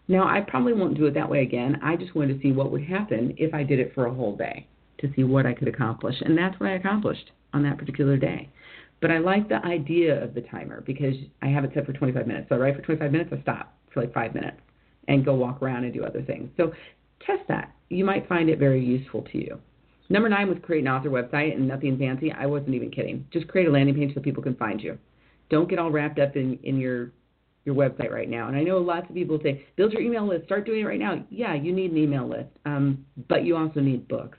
Now 0.07 0.27
I 0.27 0.41
probably 0.41 0.73
won't 0.73 0.97
do 0.97 1.05
it 1.05 1.13
that 1.13 1.29
way 1.29 1.43
again. 1.43 1.79
I 1.81 1.95
just 1.95 2.15
wanted 2.15 2.35
to 2.35 2.41
see 2.41 2.51
what 2.51 2.71
would 2.71 2.83
happen 2.83 3.33
if 3.37 3.53
I 3.53 3.63
did 3.63 3.79
it 3.79 3.93
for 3.93 4.05
a 4.05 4.13
whole 4.13 4.35
day 4.35 4.67
to 4.99 5.11
see 5.15 5.23
what 5.23 5.45
I 5.45 5.53
could 5.53 5.67
accomplish, 5.67 6.15
and 6.21 6.37
that's 6.37 6.59
what 6.59 6.69
I 6.69 6.73
accomplished 6.73 7.31
on 7.53 7.63
that 7.63 7.77
particular 7.77 8.17
day. 8.17 8.49
But 9.01 9.11
I 9.11 9.17
like 9.17 9.49
the 9.49 9.63
idea 9.65 10.23
of 10.23 10.33
the 10.33 10.41
timer 10.41 10.81
because 10.81 11.15
I 11.41 11.47
have 11.47 11.63
it 11.65 11.71
set 11.73 11.85
for 11.85 11.93
25 11.93 12.25
minutes. 12.25 12.47
So 12.49 12.55
I 12.55 12.59
write 12.59 12.75
for 12.75 12.81
25 12.81 13.11
minutes, 13.11 13.31
I 13.33 13.41
stop 13.41 13.77
for 13.93 14.01
like 14.01 14.13
five 14.13 14.33
minutes 14.33 14.57
and 15.07 15.25
go 15.25 15.33
walk 15.33 15.61
around 15.61 15.83
and 15.83 15.93
do 15.93 16.03
other 16.03 16.21
things. 16.21 16.49
So 16.57 16.71
test 17.25 17.41
that. 17.49 17.73
You 17.89 18.05
might 18.05 18.27
find 18.27 18.49
it 18.49 18.59
very 18.59 18.83
useful 18.83 19.23
to 19.31 19.37
you. 19.37 19.59
Number 20.09 20.29
nine 20.29 20.47
was 20.47 20.57
create 20.61 20.81
an 20.81 20.87
author 20.87 21.09
website 21.09 21.53
and 21.53 21.67
nothing 21.67 21.97
fancy. 21.97 22.31
I 22.31 22.45
wasn't 22.45 22.75
even 22.75 22.91
kidding. 22.91 23.25
Just 23.31 23.47
create 23.47 23.67
a 23.67 23.71
landing 23.71 23.95
page 23.95 24.13
so 24.13 24.21
people 24.21 24.43
can 24.43 24.55
find 24.55 24.81
you. 24.81 24.97
Don't 25.49 25.69
get 25.69 25.79
all 25.79 25.91
wrapped 25.91 26.19
up 26.19 26.35
in, 26.35 26.57
in 26.63 26.77
your 26.77 27.11
your 27.65 27.75
website 27.75 28.11
right 28.11 28.29
now. 28.29 28.47
And 28.47 28.57
I 28.57 28.63
know 28.63 28.77
lots 28.77 29.09
of 29.09 29.15
people 29.15 29.39
say, 29.41 29.65
build 29.75 29.93
your 29.93 30.01
email 30.01 30.27
list, 30.27 30.45
start 30.45 30.65
doing 30.65 30.81
it 30.81 30.85
right 30.85 30.99
now. 30.99 31.23
Yeah, 31.29 31.53
you 31.53 31.71
need 31.73 31.91
an 31.91 31.97
email 31.97 32.27
list, 32.27 32.49
um, 32.65 33.05
but 33.29 33.45
you 33.45 33.55
also 33.55 33.79
need 33.79 34.07
books. 34.07 34.37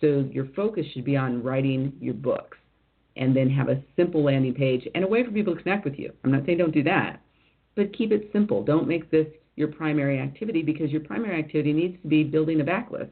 So 0.00 0.28
your 0.30 0.48
focus 0.56 0.86
should 0.92 1.04
be 1.04 1.16
on 1.16 1.42
writing 1.42 1.92
your 2.00 2.14
books 2.14 2.58
and 3.16 3.34
then 3.34 3.48
have 3.50 3.68
a 3.68 3.82
simple 3.96 4.22
landing 4.22 4.54
page 4.54 4.86
and 4.94 5.04
a 5.04 5.06
way 5.06 5.24
for 5.24 5.30
people 5.30 5.54
to 5.54 5.62
connect 5.62 5.84
with 5.84 5.98
you. 5.98 6.12
I'm 6.24 6.32
not 6.32 6.44
saying 6.44 6.58
don't 6.58 6.72
do 6.72 6.82
that, 6.84 7.20
but 7.74 7.96
keep 7.96 8.12
it 8.12 8.30
simple. 8.32 8.62
Don't 8.62 8.86
make 8.86 9.10
this 9.10 9.26
your 9.56 9.68
primary 9.68 10.18
activity 10.18 10.62
because 10.62 10.90
your 10.90 11.00
primary 11.00 11.38
activity 11.38 11.72
needs 11.72 12.00
to 12.02 12.08
be 12.08 12.22
building 12.24 12.60
a 12.60 12.64
backlist 12.64 13.10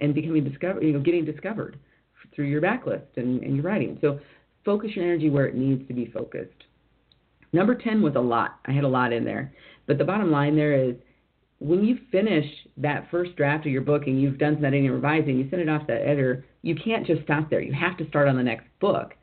and 0.00 0.14
becoming 0.14 0.44
discovered, 0.44 0.82
you 0.82 0.92
know, 0.92 1.00
getting 1.00 1.24
discovered 1.24 1.78
through 2.34 2.46
your 2.46 2.60
backlist 2.60 3.06
and, 3.16 3.42
and 3.42 3.56
your 3.56 3.64
writing. 3.64 3.98
So 4.00 4.20
focus 4.64 4.90
your 4.94 5.04
energy 5.04 5.30
where 5.30 5.46
it 5.46 5.54
needs 5.54 5.86
to 5.88 5.94
be 5.94 6.06
focused. 6.06 6.64
Number 7.52 7.74
10 7.74 8.02
was 8.02 8.14
a 8.16 8.20
lot. 8.20 8.58
I 8.66 8.72
had 8.72 8.84
a 8.84 8.88
lot 8.88 9.12
in 9.12 9.24
there. 9.24 9.52
But 9.86 9.98
the 9.98 10.04
bottom 10.04 10.30
line 10.30 10.56
there 10.56 10.74
is 10.74 10.94
when 11.60 11.84
you 11.84 11.98
finish 12.12 12.46
that 12.76 13.08
first 13.10 13.34
draft 13.36 13.66
of 13.66 13.72
your 13.72 13.82
book 13.82 14.06
and 14.06 14.20
you've 14.20 14.38
done 14.38 14.56
some 14.56 14.64
editing 14.64 14.86
and 14.86 14.94
revising, 14.94 15.38
you 15.38 15.48
send 15.50 15.62
it 15.62 15.68
off 15.68 15.82
to 15.82 15.94
that 15.94 16.02
editor, 16.02 16.44
you 16.62 16.74
can't 16.76 17.06
just 17.06 17.22
stop 17.22 17.50
there. 17.50 17.60
You 17.60 17.72
have 17.72 17.96
to 17.98 18.08
start 18.08 18.28
on 18.28 18.36
the 18.36 18.42
next 18.42 18.66
book. 18.80 19.14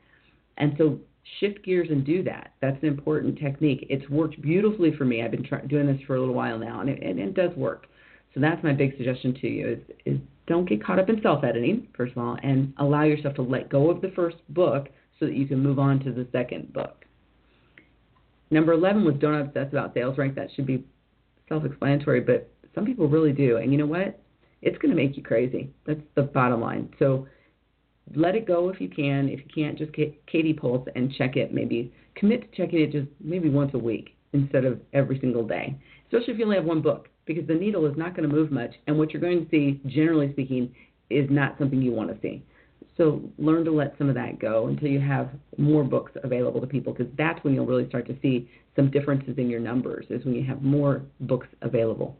And 0.58 0.74
so 0.76 0.98
shift 1.40 1.64
gears 1.64 1.88
and 1.90 2.04
do 2.04 2.22
that. 2.24 2.52
That's 2.60 2.80
an 2.82 2.88
important 2.88 3.38
technique. 3.38 3.86
It's 3.88 4.08
worked 4.10 4.40
beautifully 4.42 4.94
for 4.96 5.04
me. 5.04 5.22
I've 5.22 5.30
been 5.30 5.44
try- 5.44 5.62
doing 5.62 5.86
this 5.86 6.00
for 6.06 6.16
a 6.16 6.20
little 6.20 6.34
while 6.34 6.58
now, 6.58 6.80
and 6.80 6.90
it, 6.90 7.02
it 7.02 7.34
does 7.34 7.56
work. 7.56 7.86
So 8.34 8.40
that's 8.40 8.62
my 8.62 8.72
big 8.72 8.96
suggestion 8.96 9.34
to 9.40 9.48
you 9.48 9.68
is, 9.68 9.78
is 10.04 10.20
don't 10.46 10.68
get 10.68 10.84
caught 10.84 10.98
up 10.98 11.08
in 11.08 11.20
self-editing, 11.22 11.88
first 11.96 12.12
of 12.12 12.18
all, 12.18 12.36
and 12.42 12.72
allow 12.78 13.04
yourself 13.04 13.34
to 13.36 13.42
let 13.42 13.70
go 13.70 13.90
of 13.90 14.02
the 14.02 14.12
first 14.14 14.36
book 14.50 14.88
so 15.18 15.26
that 15.26 15.34
you 15.34 15.46
can 15.46 15.62
move 15.62 15.78
on 15.78 15.98
to 16.00 16.12
the 16.12 16.26
second 16.32 16.72
book. 16.72 17.05
Number 18.50 18.72
11 18.72 19.04
was 19.04 19.14
don't 19.16 19.34
obsess 19.34 19.68
about 19.72 19.94
sales 19.94 20.18
rank. 20.18 20.34
That 20.34 20.48
should 20.54 20.66
be 20.66 20.84
self-explanatory, 21.48 22.20
but 22.20 22.50
some 22.74 22.84
people 22.84 23.08
really 23.08 23.32
do. 23.32 23.56
And 23.56 23.72
you 23.72 23.78
know 23.78 23.86
what? 23.86 24.20
It's 24.62 24.78
going 24.78 24.94
to 24.94 25.00
make 25.00 25.16
you 25.16 25.22
crazy. 25.22 25.70
That's 25.86 26.00
the 26.14 26.22
bottom 26.22 26.60
line. 26.60 26.92
So 26.98 27.26
let 28.14 28.34
it 28.34 28.46
go 28.46 28.68
if 28.68 28.80
you 28.80 28.88
can. 28.88 29.28
If 29.28 29.40
you 29.40 29.46
can't, 29.54 29.76
just 29.76 29.92
get 29.92 30.26
KDPulse 30.26 30.86
and 30.94 31.12
check 31.14 31.36
it. 31.36 31.52
Maybe 31.52 31.92
commit 32.14 32.42
to 32.42 32.56
checking 32.56 32.80
it 32.80 32.92
just 32.92 33.08
maybe 33.20 33.48
once 33.48 33.72
a 33.74 33.78
week 33.78 34.16
instead 34.32 34.64
of 34.64 34.80
every 34.92 35.18
single 35.20 35.46
day. 35.46 35.76
Especially 36.06 36.34
if 36.34 36.38
you 36.38 36.44
only 36.44 36.56
have 36.56 36.64
one 36.64 36.82
book, 36.82 37.08
because 37.24 37.46
the 37.46 37.54
needle 37.54 37.86
is 37.86 37.96
not 37.96 38.16
going 38.16 38.28
to 38.28 38.34
move 38.34 38.52
much, 38.52 38.74
and 38.86 38.96
what 38.96 39.12
you're 39.12 39.20
going 39.20 39.44
to 39.44 39.50
see, 39.50 39.80
generally 39.86 40.30
speaking, 40.32 40.72
is 41.10 41.28
not 41.30 41.56
something 41.58 41.82
you 41.82 41.92
want 41.92 42.10
to 42.10 42.20
see. 42.20 42.44
So 42.96 43.20
learn 43.38 43.64
to 43.66 43.70
let 43.70 43.96
some 43.98 44.08
of 44.08 44.14
that 44.14 44.38
go 44.38 44.68
until 44.68 44.88
you 44.88 45.00
have 45.00 45.28
more 45.58 45.84
books 45.84 46.12
available 46.24 46.60
to 46.60 46.66
people, 46.66 46.94
because 46.94 47.12
that's 47.18 47.42
when 47.44 47.54
you'll 47.54 47.66
really 47.66 47.88
start 47.88 48.06
to 48.06 48.16
see 48.22 48.48
some 48.74 48.90
differences 48.90 49.34
in 49.36 49.50
your 49.50 49.60
numbers. 49.60 50.06
Is 50.08 50.24
when 50.24 50.34
you 50.34 50.44
have 50.44 50.62
more 50.62 51.02
books 51.20 51.48
available. 51.60 52.16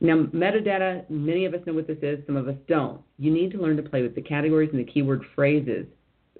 Now, 0.00 0.24
metadata, 0.34 1.08
many 1.08 1.44
of 1.46 1.54
us 1.54 1.60
know 1.66 1.72
what 1.72 1.86
this 1.86 1.98
is, 2.02 2.18
some 2.26 2.36
of 2.36 2.48
us 2.48 2.56
don't. 2.68 3.00
You 3.18 3.30
need 3.30 3.52
to 3.52 3.58
learn 3.58 3.76
to 3.76 3.82
play 3.82 4.02
with 4.02 4.14
the 4.14 4.22
categories 4.22 4.70
and 4.70 4.78
the 4.78 4.90
keyword 4.90 5.22
phrases, 5.34 5.86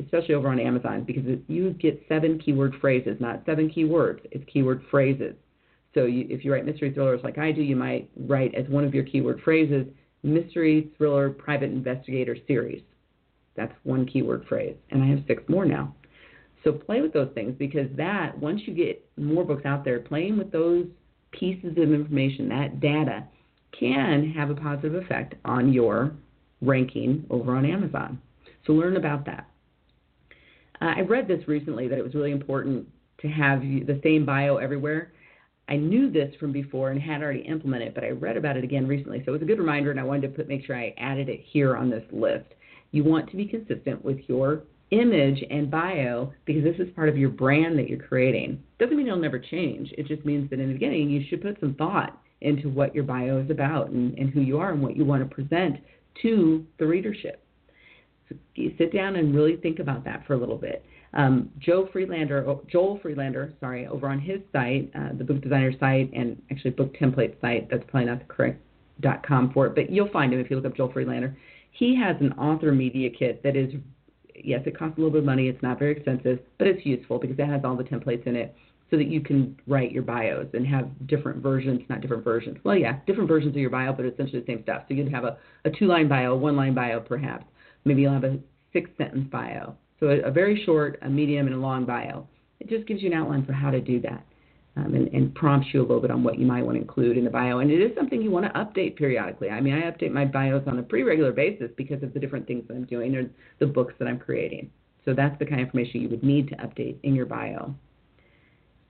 especially 0.03 0.35
over 0.35 0.49
on 0.49 0.59
Amazon, 0.59 1.05
because 1.05 1.25
you 1.47 1.71
get 1.71 2.05
seven 2.09 2.39
keyword 2.39 2.75
phrases, 2.81 3.17
not 3.21 3.43
seven 3.47 3.71
keywords, 3.71 4.21
it's 4.33 4.45
keyword 4.53 4.83
phrases. 4.91 5.35
So 5.95 6.05
you, 6.05 6.27
if 6.29 6.45
you 6.45 6.53
write 6.53 6.67
mystery 6.67 6.93
thrillers 6.93 7.21
like 7.23 7.39
I 7.39 7.53
do, 7.53 7.63
you 7.63 7.77
might 7.77 8.11
write 8.17 8.55
as 8.55 8.69
one 8.69 8.85
of 8.85 8.93
your 8.93 9.05
keyword 9.05 9.41
phrases, 9.43 9.87
mystery 10.23 10.91
thriller 10.99 11.31
private 11.31 11.71
investigator 11.71 12.37
series. 12.47 12.83
That's 13.57 13.73
one 13.83 14.07
keyword 14.07 14.47
phrase. 14.49 14.77
And 14.91 15.03
I 15.03 15.07
have 15.07 15.21
six 15.27 15.43
more 15.49 15.65
now. 15.65 15.95
So 16.65 16.73
play 16.73 17.01
with 17.03 17.13
those 17.13 17.31
things 17.35 17.55
because 17.59 17.89
that, 17.97 18.39
once 18.39 18.63
you 18.67 18.75
get 18.75 19.07
more 19.17 19.45
books 19.45 19.67
out 19.67 19.85
there, 19.85 20.01
playing 20.01 20.39
with 20.39 20.51
those 20.51 20.87
pieces 21.31 21.73
of 21.73 21.93
information, 21.93 22.49
that 22.49 22.81
data, 22.81 23.25
can 23.79 24.33
have 24.33 24.51
a 24.51 24.55
positive 24.55 24.95
effect 24.95 25.35
on 25.45 25.73
your 25.73 26.13
ranking 26.63 27.27
over 27.29 27.57
on 27.57 27.67
Amazon. 27.67 28.21
So 28.67 28.73
learn 28.73 28.97
about 28.97 29.27
that. 29.27 29.49
Uh, 30.81 30.95
I 30.97 31.01
read 31.01 31.29
this 31.29 31.47
recently 31.47 31.89
that 31.89 31.99
it 31.99 32.05
was 32.05 32.15
really 32.15 32.33
important 32.33 32.89
to 33.21 33.29
have 33.29 33.61
the 33.61 34.01
same 34.03 34.25
bio 34.25 34.57
everywhere. 34.57 35.13
I 35.69 35.77
knew 35.77 36.11
this 36.11 36.35
from 36.37 36.53
before 36.53 36.91
and 36.91 37.01
had 37.01 37.23
already 37.23 37.41
implemented, 37.41 37.95
but 37.95 38.05
I 38.05 38.11
read 38.11 38.37
about 38.37 38.57
it 38.57 38.65
again 38.65 38.87
recently. 38.87 39.21
So 39.25 39.31
it 39.31 39.33
was 39.33 39.43
a 39.43 39.47
good 39.47 39.59
reminder, 39.59 39.91
and 39.91 40.01
I 40.01 40.05
wanted 40.05 40.23
to 40.23 40.29
put, 40.29 40.49
make 40.49 40.65
sure 40.65 40.77
I 40.77 40.95
added 40.99 41.29
it 41.29 41.41
here 41.43 41.77
on 41.77 41.91
this 41.91 42.05
list. 42.13 42.47
You 42.95 43.03
want 43.03 43.29
to 43.31 43.37
be 43.37 43.45
consistent 43.45 44.05
with 44.05 44.21
your 44.29 44.63
image 44.93 45.43
and 45.51 45.69
bio 45.69 46.33
because 46.45 46.63
this 46.63 46.77
is 46.79 46.95
part 46.95 47.09
of 47.09 47.19
your 47.19 47.29
brand 47.29 47.77
that 47.77 47.89
you're 47.89 47.99
creating. 47.99 48.63
Doesn't 48.79 48.97
mean 48.97 49.09
it'll 49.09 49.19
never 49.19 49.41
change. 49.41 49.93
It 49.99 50.07
just 50.07 50.25
means 50.25 50.49
that 50.51 50.61
in 50.61 50.69
the 50.69 50.75
beginning 50.75 51.11
you 51.11 51.25
should 51.29 51.43
put 51.43 51.59
some 51.59 51.75
thought 51.75 52.21
into 52.41 52.69
what 52.69 52.95
your 52.95 53.03
bio 53.03 53.39
is 53.39 53.51
about 53.51 53.91
and, 53.91 54.17
and 54.17 54.31
who 54.31 54.43
you 54.43 54.59
are 54.59 54.71
and 54.71 54.81
what 54.81 54.97
you 54.97 55.05
want 55.05 55.29
to 55.29 55.35
present 55.35 55.79
to 56.23 56.65
the 56.79 56.87
readership. 56.87 57.45
So 58.29 58.37
sit 58.79 58.93
down 58.93 59.17
and 59.17 59.35
really 59.35 59.57
think 59.57 59.81
about 59.81 60.05
that 60.05 60.25
for 60.25 60.35
a 60.35 60.39
little 60.39 60.57
bit. 60.57 60.85
Um, 61.15 61.51
Joe 61.59 61.89
Freelander, 61.93 62.49
oh, 62.49 62.63
Joel 62.71 63.01
Friedlander, 63.03 63.55
sorry, 63.59 63.89
over 63.89 64.09
on 64.09 64.21
his 64.21 64.39
site, 64.53 64.89
uh, 64.95 65.11
the 65.19 65.25
book 65.25 65.41
designer 65.41 65.73
site, 65.81 66.13
and 66.13 66.41
actually 66.53 66.71
book 66.71 66.95
template 66.95 67.41
site. 67.41 67.69
That's 67.71 67.83
probably 67.89 68.07
not 68.07 68.21
the 68.21 68.33
correct 68.33 68.61
com 69.27 69.53
for 69.53 69.67
it, 69.67 69.75
but 69.75 69.91
you'll 69.91 70.11
find 70.11 70.33
him 70.33 70.39
if 70.39 70.49
you 70.49 70.57
look 70.57 70.67
up 70.67 70.77
Joel 70.77 70.93
Friedlander. 70.93 71.37
He 71.75 71.97
has 71.97 72.17
an 72.21 72.33
author 72.35 72.73
media 72.73 73.11
kit 73.11 73.43
that 73.43 73.57
is, 73.57 73.75
yes, 74.37 74.63
it 74.65 74.79
costs 74.79 74.97
a 74.97 75.01
little 75.01 75.11
bit 75.11 75.19
of 75.19 75.25
money. 75.25 75.49
It's 75.49 75.63
not 75.63 75.79
very 75.79 75.93
expensive, 75.93 76.39
but 76.57 76.69
it's 76.69 76.87
useful 76.87 77.19
because 77.19 77.37
it 77.37 77.47
has 77.47 77.63
all 77.65 77.77
the 77.77 77.83
templates 77.83 78.27
in 78.29 78.37
it 78.37 78.55
so 78.91 78.97
that 78.97 79.09
you 79.09 79.21
can 79.21 79.59
write 79.67 79.91
your 79.91 80.05
bios 80.05 80.47
and 80.53 80.65
have 80.65 80.89
different 81.09 81.43
versions, 81.43 81.81
not 81.89 82.01
different 82.01 82.23
versions. 82.23 82.59
Well, 82.63 82.77
yeah, 82.77 83.01
different 83.07 83.29
versions 83.29 83.57
of 83.57 83.61
your 83.61 83.71
bio, 83.71 83.93
but 83.93 84.05
essentially 84.07 84.39
the 84.39 84.47
same 84.47 84.63
stuff. 84.63 84.85
So 84.87 84.95
you'd 84.95 85.13
have 85.13 85.25
a, 85.25 85.37
a 85.65 85.71
two 85.71 85.87
line 85.87 86.07
bio, 86.07 86.37
one 86.37 86.57
line 86.57 86.75
bio 86.75 87.01
perhaps. 87.01 87.45
Maybe 87.85 88.03
you'll 88.03 88.13
have 88.13 88.25
a 88.25 88.39
six 88.73 88.89
sentence 88.97 89.29
bio. 89.33 89.75
So 89.99 90.07
a, 90.11 90.29
a, 90.29 90.31
very 90.31 90.63
short, 90.65 91.01
a 91.03 91.09
medium, 91.09 91.47
and 91.47 91.57
a 91.57 91.59
long 91.59 91.87
bio. 91.87 92.29
It 92.61 92.69
just 92.69 92.87
gives 92.87 93.03
you 93.03 93.11
an 93.11 93.19
outline 93.19 93.45
for 93.45 93.53
how 93.53 93.71
to 93.71 93.81
do 93.81 94.01
that 94.03 94.25
um, 94.77 94.95
and, 94.95 95.09
and 95.09 95.35
prompts 95.35 95.69
you 95.73 95.81
a 95.81 95.83
little 95.83 96.01
bit 96.01 96.11
on 96.11 96.25
what 96.25 96.39
you 96.39 96.47
might 96.47 96.65
want 96.65 96.77
to 96.77 96.81
include 96.81 97.17
in 97.17 97.25
the 97.25 97.31
bio. 97.31 97.59
And 97.59 97.71
it 97.71 97.81
is 97.81 97.95
something 97.97 98.21
you 98.21 98.31
want 98.31 98.47
to 98.47 98.59
update 98.59 98.97
periodically. 98.97 99.51
I 99.51 99.61
mean, 99.61 99.75
I 99.75 99.91
update 99.91 100.13
my 100.13 100.25
bios 100.25 100.65
on 100.67 100.79
a 100.79 100.83
pretty 100.83 101.05
regular 101.05 101.33
basis 101.33 101.71
because 101.77 102.03
of 102.03 102.13
the 102.13 102.21
different 102.21 102.47
things 102.47 102.67
that 102.69 102.75
I'm 102.75 102.85
doing 102.85 103.15
or 103.15 103.31
the 103.61 103.67
books 103.67 103.95
that 103.99 104.09
I'm 104.09 104.19
creating. 104.19 104.71
So 105.05 105.15
that's 105.15 105.39
the 105.39 105.45
kind 105.45 105.61
of 105.61 105.67
information 105.67 106.01
you 106.01 106.09
would 106.09 106.25
need 106.25 106.49
to 106.49 106.57
update 106.57 106.97
in 107.03 107.15
your 107.15 107.27
bio. 107.27 107.75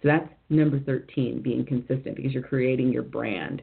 So 0.03 0.09
that's 0.09 0.29
number 0.49 0.79
13, 0.81 1.43
being 1.43 1.67
consistent 1.67 2.17
because 2.17 2.33
you're 2.33 2.43
creating 2.43 2.93
your 2.93 3.03
brand. 3.03 3.63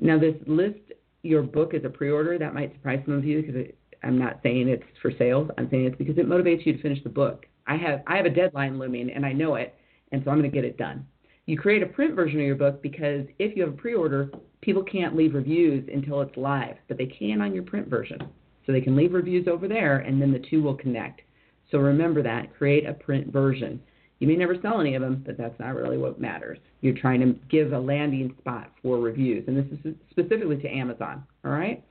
Now, 0.00 0.18
this 0.18 0.34
list 0.46 0.78
your 1.22 1.42
book 1.42 1.74
as 1.74 1.84
a 1.84 1.88
pre 1.88 2.10
order, 2.10 2.38
that 2.38 2.54
might 2.54 2.72
surprise 2.74 3.00
some 3.04 3.14
of 3.14 3.24
you 3.24 3.42
because 3.42 3.56
it, 3.56 3.78
I'm 4.02 4.18
not 4.18 4.40
saying 4.42 4.68
it's 4.68 4.84
for 5.02 5.12
sales. 5.18 5.50
I'm 5.58 5.68
saying 5.70 5.86
it's 5.86 5.96
because 5.96 6.18
it 6.18 6.28
motivates 6.28 6.64
you 6.64 6.74
to 6.74 6.82
finish 6.82 7.02
the 7.02 7.10
book. 7.10 7.46
I 7.66 7.76
have 7.76 8.02
I 8.06 8.16
have 8.16 8.26
a 8.26 8.30
deadline 8.30 8.78
looming 8.78 9.10
and 9.10 9.26
I 9.26 9.32
know 9.32 9.56
it, 9.56 9.74
and 10.12 10.22
so 10.24 10.30
I'm 10.30 10.38
going 10.38 10.50
to 10.50 10.54
get 10.54 10.64
it 10.64 10.76
done. 10.76 11.06
You 11.48 11.56
create 11.56 11.82
a 11.82 11.86
print 11.86 12.14
version 12.14 12.40
of 12.40 12.46
your 12.46 12.56
book 12.56 12.82
because 12.82 13.24
if 13.38 13.56
you 13.56 13.62
have 13.62 13.72
a 13.72 13.76
pre-order, 13.76 14.30
people 14.60 14.82
can't 14.82 15.16
leave 15.16 15.32
reviews 15.32 15.88
until 15.90 16.20
it's 16.20 16.36
live, 16.36 16.76
but 16.88 16.98
they 16.98 17.06
can 17.06 17.40
on 17.40 17.54
your 17.54 17.62
print 17.62 17.88
version. 17.88 18.18
So 18.66 18.72
they 18.72 18.82
can 18.82 18.94
leave 18.94 19.14
reviews 19.14 19.48
over 19.48 19.66
there 19.66 20.00
and 20.00 20.20
then 20.20 20.30
the 20.30 20.44
two 20.50 20.62
will 20.62 20.74
connect. 20.74 21.22
So 21.70 21.78
remember 21.78 22.22
that, 22.22 22.54
create 22.54 22.84
a 22.84 22.92
print 22.92 23.32
version. 23.32 23.80
You 24.18 24.28
may 24.28 24.36
never 24.36 24.60
sell 24.60 24.78
any 24.78 24.94
of 24.94 25.00
them, 25.00 25.22
but 25.24 25.38
that's 25.38 25.58
not 25.58 25.74
really 25.74 25.96
what 25.96 26.20
matters. 26.20 26.58
You're 26.82 26.98
trying 26.98 27.20
to 27.20 27.34
give 27.48 27.72
a 27.72 27.78
landing 27.78 28.34
spot 28.40 28.70
for 28.82 28.98
reviews, 28.98 29.44
and 29.48 29.56
this 29.56 29.66
is 29.72 29.94
specifically 30.10 30.58
to 30.58 30.68
Amazon. 30.68 31.24
All 31.46 31.52
right? 31.52 31.82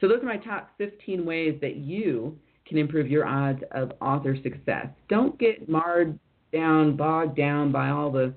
So, 0.00 0.08
those 0.08 0.22
are 0.22 0.26
my 0.26 0.38
top 0.38 0.70
15 0.78 1.24
ways 1.24 1.56
that 1.60 1.76
you 1.76 2.36
can 2.66 2.78
improve 2.78 3.08
your 3.08 3.26
odds 3.26 3.62
of 3.70 3.92
author 4.00 4.36
success. 4.42 4.88
Don't 5.08 5.38
get 5.38 5.68
marred 5.68 6.18
down, 6.52 6.96
bogged 6.96 7.36
down 7.36 7.70
by 7.70 7.90
all 7.90 8.10
the 8.10 8.34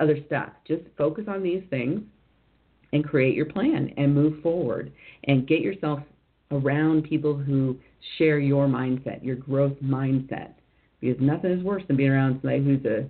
other 0.00 0.18
stuff. 0.26 0.50
Just 0.66 0.82
focus 0.96 1.24
on 1.28 1.42
these 1.42 1.62
things 1.70 2.00
and 2.92 3.04
create 3.04 3.34
your 3.34 3.46
plan 3.46 3.92
and 3.96 4.14
move 4.14 4.42
forward 4.42 4.92
and 5.24 5.46
get 5.46 5.60
yourself 5.60 6.00
around 6.50 7.04
people 7.04 7.36
who 7.36 7.78
share 8.18 8.38
your 8.38 8.66
mindset, 8.66 9.24
your 9.24 9.36
growth 9.36 9.76
mindset 9.82 10.54
because 11.00 11.20
nothing 11.20 11.50
is 11.50 11.62
worse 11.62 11.82
than 11.86 11.96
being 11.96 12.10
around 12.10 12.34
somebody 12.34 12.62
who's 12.62 12.84
a 12.84 13.06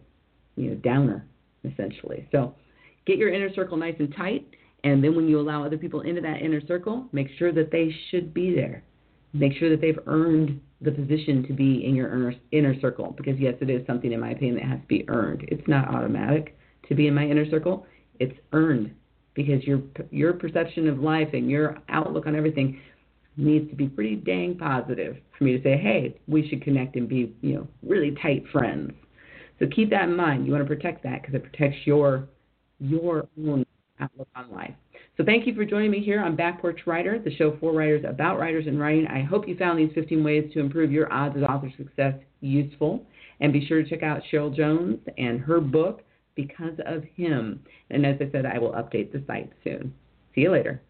you 0.56 0.70
know 0.70 0.76
downer 0.76 1.26
essentially. 1.64 2.26
So 2.32 2.54
get 3.06 3.18
your 3.18 3.32
inner 3.32 3.52
circle 3.54 3.76
nice 3.76 3.96
and 3.98 4.14
tight, 4.16 4.46
and 4.84 5.02
then 5.02 5.14
when 5.14 5.28
you 5.28 5.40
allow 5.40 5.64
other 5.64 5.78
people 5.78 6.02
into 6.02 6.20
that 6.22 6.40
inner 6.42 6.64
circle, 6.66 7.06
make 7.12 7.28
sure 7.38 7.52
that 7.52 7.70
they 7.70 7.94
should 8.10 8.32
be 8.32 8.54
there. 8.54 8.82
Make 9.32 9.52
sure 9.58 9.70
that 9.70 9.80
they've 9.80 9.98
earned 10.06 10.60
the 10.80 10.90
position 10.90 11.44
to 11.46 11.52
be 11.52 11.84
in 11.84 11.94
your 11.94 12.12
inner, 12.12 12.34
inner 12.52 12.80
circle 12.80 13.14
because 13.16 13.38
yes, 13.38 13.54
it 13.60 13.70
is 13.70 13.86
something 13.86 14.12
in 14.12 14.20
my 14.20 14.30
opinion 14.30 14.56
that 14.56 14.64
has 14.64 14.80
to 14.80 14.86
be 14.86 15.08
earned. 15.08 15.44
It's 15.48 15.66
not 15.68 15.88
automatic 15.88 16.56
to 16.90 16.94
be 16.94 17.06
in 17.06 17.14
my 17.14 17.24
inner 17.24 17.48
circle. 17.48 17.86
It's 18.18 18.36
earned 18.52 18.94
because 19.34 19.64
your 19.64 19.80
your 20.10 20.34
perception 20.34 20.88
of 20.88 20.98
life 20.98 21.28
and 21.32 21.50
your 21.50 21.78
outlook 21.88 22.26
on 22.26 22.36
everything 22.36 22.78
needs 23.38 23.70
to 23.70 23.76
be 23.76 23.88
pretty 23.88 24.16
dang 24.16 24.58
positive 24.58 25.16
for 25.38 25.44
me 25.44 25.56
to 25.56 25.62
say, 25.62 25.78
hey, 25.78 26.14
we 26.28 26.46
should 26.48 26.62
connect 26.62 26.96
and 26.96 27.08
be, 27.08 27.34
you 27.40 27.54
know, 27.54 27.68
really 27.82 28.14
tight 28.20 28.44
friends. 28.52 28.92
So 29.58 29.66
keep 29.74 29.88
that 29.90 30.04
in 30.04 30.16
mind. 30.16 30.46
You 30.46 30.52
want 30.52 30.64
to 30.64 30.68
protect 30.68 31.02
that 31.04 31.22
because 31.22 31.34
it 31.34 31.42
protects 31.42 31.78
your 31.86 32.28
your 32.78 33.28
own 33.46 33.64
outlook 34.00 34.28
on 34.34 34.50
life. 34.50 34.74
So 35.16 35.24
thank 35.24 35.46
you 35.46 35.54
for 35.54 35.64
joining 35.64 35.90
me 35.90 36.00
here 36.00 36.20
on 36.22 36.34
Back 36.34 36.60
Porch 36.60 36.80
Writer, 36.86 37.18
the 37.18 37.34
show 37.36 37.56
for 37.60 37.72
writers 37.72 38.04
about 38.08 38.38
writers 38.38 38.66
and 38.66 38.80
writing. 38.80 39.06
I 39.06 39.22
hope 39.22 39.46
you 39.46 39.56
found 39.56 39.78
these 39.78 39.90
15 39.94 40.24
ways 40.24 40.50
to 40.54 40.60
improve 40.60 40.90
your 40.90 41.12
odds 41.12 41.36
of 41.36 41.42
author 41.42 41.70
success 41.76 42.14
useful. 42.40 43.04
And 43.40 43.52
be 43.52 43.66
sure 43.66 43.82
to 43.82 43.88
check 43.88 44.02
out 44.02 44.22
Sheryl 44.32 44.54
Jones 44.54 44.98
and 45.18 45.40
her 45.40 45.60
book, 45.60 46.02
Because 46.34 46.78
of 46.86 47.04
Him. 47.16 47.60
And 47.90 48.06
as 48.06 48.16
I 48.20 48.30
said, 48.30 48.46
I 48.46 48.58
will 48.58 48.72
update 48.72 49.12
the 49.12 49.22
site 49.26 49.50
soon. 49.64 49.94
See 50.34 50.42
you 50.42 50.52
later. 50.52 50.80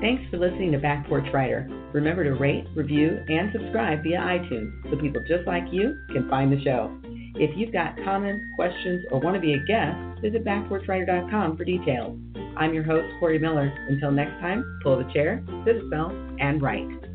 Thanks 0.00 0.22
for 0.30 0.36
listening 0.36 0.72
to 0.72 0.78
Back 0.78 1.08
Porch 1.08 1.26
Writer. 1.32 1.66
Remember 1.94 2.22
to 2.22 2.34
rate, 2.34 2.66
review, 2.74 3.18
and 3.28 3.50
subscribe 3.50 4.02
via 4.02 4.18
iTunes 4.18 4.70
so 4.90 4.96
people 4.98 5.22
just 5.26 5.46
like 5.46 5.64
you 5.72 5.96
can 6.12 6.28
find 6.28 6.52
the 6.52 6.62
show. 6.62 6.94
If 7.38 7.56
you've 7.56 7.72
got 7.72 7.96
comments, 8.04 8.44
questions, 8.56 9.04
or 9.10 9.20
want 9.20 9.36
to 9.36 9.40
be 9.40 9.54
a 9.54 9.58
guest, 9.66 9.96
visit 10.20 10.44
backporchwriter.com 10.44 11.56
for 11.56 11.64
details. 11.64 12.18
I'm 12.56 12.74
your 12.74 12.84
host, 12.84 13.06
Corey 13.20 13.38
Miller. 13.38 13.72
Until 13.88 14.10
next 14.10 14.40
time, 14.40 14.80
pull 14.82 14.98
the 14.98 15.10
chair, 15.12 15.42
sit 15.64 15.76
a 15.76 15.86
spell, 15.86 16.10
and 16.40 16.60
write. 16.60 17.05